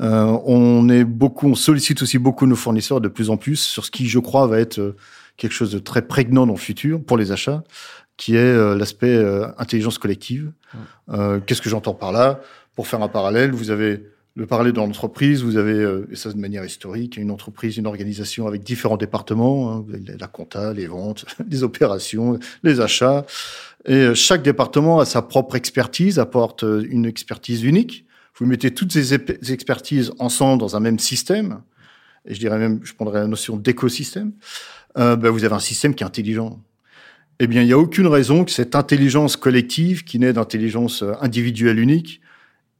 euh, 0.00 0.38
on 0.44 0.88
est 0.88 1.04
beaucoup, 1.04 1.48
on 1.48 1.54
sollicite 1.54 2.02
aussi 2.02 2.18
beaucoup 2.18 2.46
nos 2.46 2.56
fournisseurs 2.56 3.00
de 3.00 3.08
plus 3.08 3.30
en 3.30 3.36
plus 3.36 3.56
sur 3.56 3.84
ce 3.84 3.90
qui, 3.90 4.06
je 4.06 4.18
crois, 4.18 4.46
va 4.46 4.60
être 4.60 4.78
euh, 4.78 4.96
quelque 5.36 5.52
chose 5.52 5.72
de 5.72 5.78
très 5.78 6.02
prégnant 6.02 6.46
dans 6.46 6.52
le 6.52 6.58
futur 6.58 7.02
pour 7.02 7.16
les 7.16 7.32
achats, 7.32 7.64
qui 8.16 8.36
est 8.36 8.38
euh, 8.38 8.76
l'aspect 8.76 9.14
euh, 9.14 9.48
intelligence 9.58 9.98
collective. 9.98 10.52
Qu'est-ce 11.46 11.62
que 11.62 11.70
j'entends 11.70 11.94
par 11.94 12.12
là? 12.12 12.40
Pour 12.74 12.86
faire 12.86 13.02
un 13.02 13.08
parallèle, 13.08 13.52
vous 13.52 13.70
avez 13.70 14.04
le 14.36 14.46
parallèle 14.46 14.74
dans 14.74 14.84
l'entreprise, 14.84 15.42
vous 15.42 15.56
avez, 15.56 16.04
et 16.10 16.16
ça 16.16 16.30
de 16.30 16.38
manière 16.38 16.64
historique, 16.64 17.16
une 17.16 17.30
entreprise, 17.30 17.78
une 17.78 17.86
organisation 17.86 18.46
avec 18.46 18.62
différents 18.62 18.98
départements, 18.98 19.72
hein, 19.72 19.84
la 20.18 20.26
compta, 20.26 20.74
les 20.74 20.86
ventes, 20.86 21.24
les 21.50 21.62
opérations, 21.62 22.38
les 22.62 22.80
achats. 22.80 23.24
Et 23.86 24.14
chaque 24.14 24.42
département 24.42 25.00
a 25.00 25.06
sa 25.06 25.22
propre 25.22 25.56
expertise, 25.56 26.18
apporte 26.18 26.62
une 26.62 27.06
expertise 27.06 27.62
unique. 27.62 28.04
Vous 28.38 28.44
mettez 28.44 28.72
toutes 28.72 28.92
ces 28.92 29.14
expertises 29.14 30.12
ensemble 30.18 30.60
dans 30.60 30.76
un 30.76 30.80
même 30.80 30.98
système, 30.98 31.62
et 32.26 32.34
je 32.34 32.40
dirais 32.40 32.58
même, 32.58 32.80
je 32.82 32.92
prendrais 32.92 33.20
la 33.20 33.26
notion 33.26 33.56
d'écosystème, 33.56 34.32
euh, 34.98 35.16
ben 35.16 35.30
vous 35.30 35.44
avez 35.44 35.54
un 35.54 35.60
système 35.60 35.94
qui 35.94 36.02
est 36.02 36.06
intelligent. 36.06 36.60
Eh 37.38 37.46
bien, 37.46 37.62
il 37.62 37.66
n'y 37.66 37.72
a 37.72 37.78
aucune 37.78 38.06
raison 38.06 38.44
que 38.44 38.50
cette 38.50 38.74
intelligence 38.74 39.36
collective, 39.36 40.04
qui 40.04 40.18
naît 40.18 40.32
d'intelligence 40.32 41.02
euh, 41.02 41.12
individuelle 41.20 41.78
unique, 41.78 42.20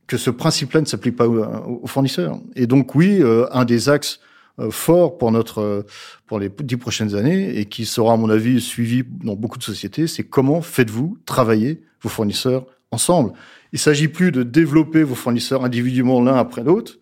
que 0.06 0.16
ce 0.16 0.30
principe-là 0.30 0.80
ne 0.80 0.86
s'applique 0.86 1.16
pas 1.16 1.26
aux, 1.28 1.86
fournisseurs. 1.86 2.38
Et 2.54 2.66
donc, 2.66 2.94
oui, 2.94 3.18
euh, 3.20 3.46
un 3.52 3.64
des 3.64 3.88
axes 3.88 4.20
euh, 4.58 4.70
forts 4.70 5.18
pour 5.18 5.32
notre 5.32 5.84
pour 6.26 6.38
les 6.38 6.48
dix 6.48 6.76
prochaines 6.76 7.14
années 7.14 7.58
et 7.58 7.66
qui 7.66 7.84
sera, 7.86 8.14
à 8.14 8.16
mon 8.16 8.30
avis, 8.30 8.60
suivi 8.60 9.04
dans 9.24 9.34
beaucoup 9.34 9.58
de 9.58 9.64
sociétés, 9.64 10.06
c'est 10.06 10.24
comment 10.24 10.62
faites-vous 10.62 11.18
travailler 11.26 11.82
vos 12.00 12.08
fournisseurs 12.08 12.66
ensemble. 12.90 13.32
Il 13.72 13.78
s'agit 13.78 14.08
plus 14.08 14.32
de 14.32 14.42
développer 14.42 15.02
vos 15.02 15.14
fournisseurs 15.14 15.64
individuellement 15.64 16.22
l'un 16.22 16.36
après 16.36 16.62
l'autre 16.62 16.98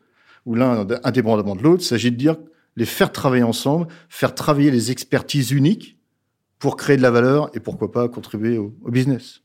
ou 0.46 0.54
l'un 0.54 0.86
indépendamment 1.04 1.56
de 1.56 1.62
l'autre. 1.62 1.82
Il 1.82 1.86
s'agit 1.86 2.10
de 2.10 2.16
dire 2.16 2.36
les 2.76 2.86
faire 2.86 3.12
travailler 3.12 3.42
ensemble, 3.42 3.86
faire 4.08 4.34
travailler 4.34 4.70
les 4.70 4.90
expertises 4.90 5.50
uniques 5.50 5.98
pour 6.58 6.76
créer 6.76 6.96
de 6.96 7.02
la 7.02 7.10
valeur 7.10 7.50
et 7.54 7.60
pourquoi 7.60 7.92
pas 7.92 8.08
contribuer 8.08 8.58
au, 8.58 8.72
business. 8.86 9.42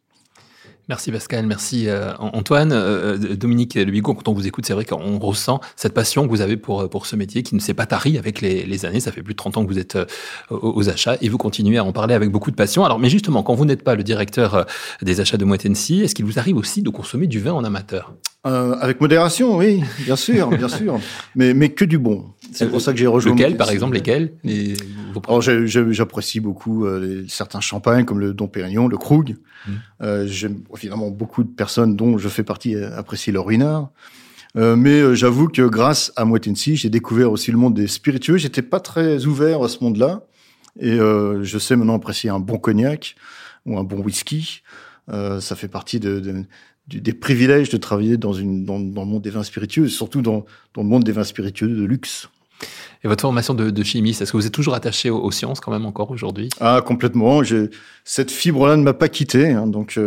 Merci 0.89 1.12
Pascal, 1.12 1.46
merci 1.46 1.88
euh, 1.88 2.13
Antoine. 2.17 2.72
Euh, 2.72 3.15
euh, 3.15 3.36
Dominique 3.36 3.75
Lebigot, 3.75 4.15
quand 4.15 4.27
on 4.27 4.34
vous 4.34 4.48
écoute, 4.48 4.65
c'est 4.65 4.74
vrai 4.74 4.86
qu'on 4.86 5.19
ressent 5.19 5.62
cette 5.75 5.93
passion 5.93 6.25
que 6.25 6.31
vous 6.31 6.41
avez 6.41 6.58
pour, 6.58 6.89
pour 6.89 7.05
ce 7.05 7.15
métier 7.15 7.43
qui 7.43 7.53
ne 7.53 7.60
s'est 7.60 7.75
pas 7.75 7.86
tarie 7.86 8.17
avec 8.17 8.41
les, 8.41 8.65
les, 8.65 8.86
années. 8.88 9.00
Ça 9.00 9.12
fait 9.12 9.22
plus 9.22 9.36
de 9.36 9.38
30 9.38 9.58
ans 9.58 9.63
que 9.63 9.72
vous 9.72 9.77
êtes 9.77 10.00
aux, 10.50 10.89
achats 10.89 11.15
et 11.22 11.29
vous 11.29 11.38
continuez 11.38 11.77
à 11.77 11.84
en 11.84 11.91
parler 11.91 12.15
avec 12.15 12.31
beaucoup 12.31 12.50
de 12.50 12.55
passion. 12.55 12.86
Alors, 12.86 12.98
mais 12.98 13.10
justement, 13.12 13.43
quand 13.43 13.53
vous 13.53 13.65
n'êtes 13.65 13.84
pas 13.84 13.93
le 13.93 14.01
directeur 14.01 14.65
des 15.03 15.22
achats 15.22 15.38
de 15.38 15.46
Moitensi, 15.46 16.01
est-ce 16.01 16.15
qu'il 16.15 16.25
vous 16.25 16.39
arrive 16.39 16.58
aussi 16.58 16.81
de 16.81 16.89
consommer 16.89 17.27
du 17.27 17.39
vin 17.39 17.53
en 17.53 17.63
amateur? 17.63 18.15
Euh, 18.48 18.75
avec 18.79 19.01
modération, 19.01 19.58
oui, 19.58 19.84
bien 20.05 20.15
sûr, 20.15 20.48
bien 20.50 20.69
sûr, 20.69 20.98
mais 21.36 21.53
mais 21.53 21.69
que 21.69 21.84
du 21.84 21.98
bon. 21.98 22.25
C'est 22.53 22.69
pour 22.69 22.79
ça 22.79 22.93
que 22.93 22.98
j'ai 22.98 23.05
rejoint. 23.05 23.34
Lequel, 23.34 23.58
par 23.58 23.69
exemple, 23.69 23.96
lesquels? 23.96 24.31
J'apprécie 25.91 26.39
beaucoup 26.39 26.86
euh, 26.86 27.25
certains 27.27 27.60
champagnes 27.60 28.05
comme 28.05 28.19
le 28.19 28.34
Dom 28.34 28.50
Pérignon, 28.50 28.88
le 28.88 28.98
Krug. 28.98 29.36
Mmh. 29.67 29.72
Euh, 30.03 30.25
J'aime 30.25 30.62
évidemment 30.79 31.09
beaucoup 31.09 31.43
de 31.43 31.50
personnes 31.50 31.95
dont 31.95 32.17
je 32.17 32.29
fais 32.29 32.43
partie 32.43 32.75
euh, 32.75 32.98
apprécier 32.98 33.31
le 33.33 33.39
ruinard. 33.39 33.89
Euh, 34.55 34.75
mais 34.75 35.00
euh, 35.00 35.13
j'avoue 35.13 35.48
que 35.48 35.62
grâce 35.62 36.12
à 36.15 36.25
Moitensi, 36.25 36.75
j'ai 36.75 36.89
découvert 36.89 37.31
aussi 37.31 37.51
le 37.51 37.57
monde 37.57 37.75
des 37.75 37.88
spiritueux. 37.88 38.38
J'étais 38.38 38.62
pas 38.62 38.79
très 38.79 39.25
ouvert 39.25 39.63
à 39.63 39.69
ce 39.69 39.83
monde-là, 39.83 40.24
et 40.79 40.98
je 40.98 41.57
sais 41.59 41.75
maintenant 41.75 41.96
apprécier 41.96 42.29
un 42.29 42.39
bon 42.39 42.57
cognac 42.57 43.15
ou 43.65 43.77
un 43.77 43.83
bon 43.83 44.01
whisky. 44.01 44.61
ça 45.09 45.55
fait 45.55 45.68
partie 45.68 46.00
de, 46.00 46.20
de 46.20 46.46
des 46.87 47.13
privilèges 47.13 47.70
de 47.70 47.77
travailler 47.77 48.18
dans, 48.18 48.33
une, 48.33 48.65
dans, 48.65 48.79
dans, 48.79 49.03
le 49.03 49.07
monde 49.07 49.22
des 49.22 49.29
vins 49.29 49.44
spiritueux, 49.44 49.87
surtout 49.89 50.24
dans, 50.24 50.46
dans, 50.74 50.81
le 50.81 50.87
monde 50.87 51.03
des 51.03 51.11
vins 51.11 51.24
spiritueux 51.24 51.68
de 51.68 51.83
luxe. 51.83 52.29
Et 53.03 53.07
votre 53.07 53.22
formation 53.22 53.53
de, 53.53 53.70
de 53.70 53.83
chimiste, 53.83 54.22
est-ce 54.22 54.31
que 54.31 54.37
vous 54.37 54.46
êtes 54.46 54.53
toujours 54.53 54.74
attaché 54.74 55.09
aux, 55.09 55.31
sciences 55.31 55.59
quand 55.59 55.72
même 55.72 55.85
encore 55.85 56.11
aujourd'hui? 56.11 56.50
Ah 56.59 56.81
complètement. 56.85 57.42
Cette 58.03 58.31
fibre-là 58.31 58.75
ne 58.75 58.83
m'a 58.83 58.94
pas 58.94 59.07
quitté, 59.07 59.51
hein, 59.51 59.68
donc 59.68 59.98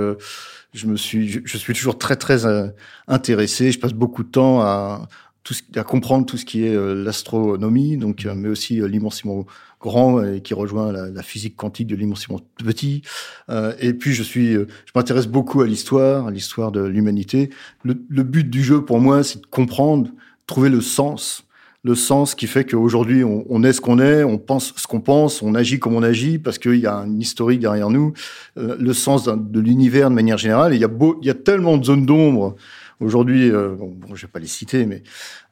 je 0.73 0.87
me 0.87 0.97
suis, 0.97 1.29
je, 1.29 1.59
suis 1.59 1.75
toujours 1.75 1.99
très 1.99 2.17
très 2.17 2.47
euh, 2.47 2.69
intéressé. 3.09 3.73
Je 3.73 3.79
passe 3.79 3.93
beaucoup 3.93 4.23
de 4.23 4.29
temps 4.29 4.61
à 4.61 5.09
tout 5.45 5.55
ce, 5.55 5.63
à 5.77 5.85
comprendre 5.85 6.25
tout 6.25 6.37
ce 6.37 6.45
qui 6.45 6.65
est 6.65 6.75
euh, 6.75 6.95
l'astronomie, 6.95 7.97
donc 7.97 8.27
mais 8.37 8.49
aussi 8.49 8.81
l'immensément 8.89 9.45
grand 9.81 10.23
et 10.23 10.41
qui 10.41 10.55
rejoint 10.55 10.93
la, 10.93 11.23
physique 11.23 11.57
quantique 11.57 11.89
de 11.89 11.97
l'immensément 11.97 12.41
petit. 12.57 13.03
Euh, 13.51 13.75
et 13.81 13.93
puis 13.93 14.13
je 14.13 14.23
suis, 14.23 14.53
je 14.53 14.67
m'intéresse 14.95 15.27
beaucoup 15.27 15.61
à 15.61 15.67
l'histoire, 15.67 16.29
à 16.29 16.31
l'histoire 16.31 16.71
de 16.71 16.83
l'humanité. 16.83 17.51
Le, 17.83 18.01
le, 18.09 18.23
but 18.23 18.49
du 18.49 18.63
jeu 18.63 18.85
pour 18.85 19.01
moi, 19.01 19.25
c'est 19.25 19.41
de 19.41 19.47
comprendre, 19.47 20.11
trouver 20.47 20.71
le 20.71 20.81
sens, 20.81 21.45
le 21.85 21.95
sens 21.95 22.35
qui 22.35 22.47
fait 22.47 22.65
qu'aujourd'hui 22.65 23.25
on, 23.25 23.63
est 23.65 23.73
ce 23.73 23.81
qu'on 23.81 23.99
est, 23.99 24.23
on 24.23 24.39
pense 24.39 24.73
ce 24.77 24.87
qu'on 24.87 25.01
pense, 25.01 25.43
on 25.43 25.55
agit 25.55 25.81
comme 25.81 25.95
on 25.95 26.03
agit 26.03 26.39
parce 26.39 26.59
qu'il 26.59 26.77
y 26.77 26.87
a 26.87 26.95
un 26.95 27.19
historique 27.19 27.61
derrière 27.61 27.91
nous, 27.91 28.13
euh, 28.57 28.77
le 28.79 28.93
sens 28.93 29.25
de 29.25 29.61
l'univers 29.61 30.09
de 30.09 30.15
manière 30.15 30.39
générale. 30.39 30.75
Il 30.75 30.81
y 30.81 30.85
a 30.85 30.89
beau, 30.89 31.19
il 31.23 31.27
y 31.27 31.31
a 31.31 31.35
tellement 31.35 31.77
de 31.77 31.85
zones 31.85 32.07
d'ombre 32.07 32.57
Aujourd'hui, 33.03 33.51
euh, 33.51 33.75
bon, 33.77 33.89
bon, 33.89 34.15
je 34.15 34.23
vais 34.27 34.31
pas 34.31 34.39
les 34.39 34.47
citer, 34.47 34.87
mais 34.87 35.03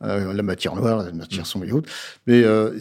euh, 0.02 0.32
la 0.32 0.42
matière 0.42 0.76
noire, 0.76 1.02
la 1.04 1.12
matière 1.12 1.46
sombre 1.46 1.64
et 1.66 1.72
autres. 1.72 1.90
Mais 2.26 2.42
euh, 2.44 2.78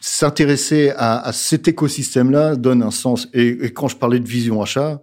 s'intéresser 0.00 0.90
à, 0.96 1.20
à, 1.20 1.32
cet 1.32 1.68
écosystème-là 1.68 2.56
donne 2.56 2.82
un 2.82 2.90
sens. 2.90 3.28
Et, 3.32 3.48
et, 3.48 3.72
quand 3.72 3.88
je 3.88 3.96
parlais 3.96 4.18
de 4.18 4.26
vision 4.26 4.62
achat, 4.62 5.00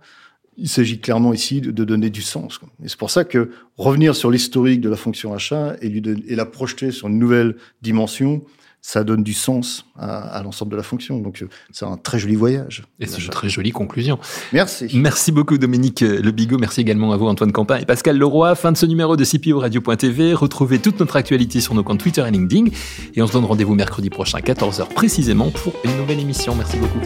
il 0.57 0.69
s'agit 0.69 0.99
clairement 0.99 1.33
ici 1.33 1.61
de, 1.61 1.71
donner 1.71 2.09
du 2.09 2.21
sens. 2.21 2.59
Et 2.83 2.89
c'est 2.89 2.97
pour 2.97 3.09
ça 3.09 3.23
que 3.23 3.51
revenir 3.77 4.15
sur 4.15 4.29
l'historique 4.31 4.81
de 4.81 4.89
la 4.89 4.97
fonction 4.97 5.33
achat 5.33 5.75
et, 5.81 5.89
lui 5.89 6.01
et 6.27 6.35
la 6.35 6.45
projeter 6.45 6.91
sur 6.91 7.07
une 7.07 7.19
nouvelle 7.19 7.55
dimension, 7.81 8.43
ça 8.81 9.03
donne 9.03 9.23
du 9.23 9.33
sens 9.33 9.85
à, 9.95 10.19
à 10.19 10.43
l'ensemble 10.43 10.71
de 10.71 10.77
la 10.77 10.83
fonction. 10.83 11.19
Donc, 11.19 11.43
euh, 11.43 11.47
c'est 11.71 11.85
un 11.85 11.97
très 11.97 12.17
joli 12.17 12.35
voyage. 12.35 12.83
Et 12.99 13.05
c'est 13.05 13.21
une 13.21 13.29
très 13.29 13.47
jolie 13.47 13.71
conclusion. 13.71 14.17
Merci. 14.53 14.87
Merci 14.95 15.31
beaucoup, 15.31 15.57
Dominique 15.57 16.01
Le 16.01 16.31
Bigot. 16.31 16.57
Merci 16.57 16.81
également 16.81 17.11
à 17.13 17.17
vous, 17.17 17.27
Antoine 17.27 17.51
Campin 17.51 17.77
et 17.77 17.85
Pascal 17.85 18.17
Leroy. 18.17 18.55
Fin 18.55 18.71
de 18.71 18.77
ce 18.77 18.87
numéro 18.87 19.15
de 19.15 19.23
CPO 19.23 19.59
Radio.tv. 19.59 20.33
Retrouvez 20.33 20.79
toute 20.79 20.99
notre 20.99 21.15
actualité 21.15 21.61
sur 21.61 21.75
nos 21.75 21.83
comptes 21.83 21.99
Twitter 21.99 22.23
et 22.27 22.31
LinkedIn. 22.31 22.71
Et 23.13 23.21
on 23.21 23.27
se 23.27 23.33
donne 23.33 23.45
rendez-vous 23.45 23.75
mercredi 23.75 24.09
prochain, 24.09 24.39
14h 24.39 24.87
précisément, 24.93 25.51
pour 25.51 25.73
une 25.85 25.95
nouvelle 25.97 26.19
émission. 26.19 26.55
Merci 26.55 26.77
beaucoup. 26.77 26.99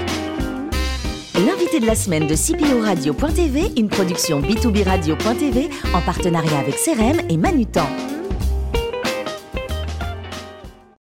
De 1.82 1.86
la 1.86 1.96
semaine 1.96 2.26
de 2.26 2.36
CPO 2.36 2.80
Radio.tv, 2.84 3.74
une 3.76 3.90
production 3.90 4.40
B2B 4.40 4.86
Radio.tv 4.86 5.70
en 5.94 6.02
partenariat 6.02 6.60
avec 6.60 6.76
CRM 6.76 7.20
et 7.30 7.36
Manutan. 7.36 7.86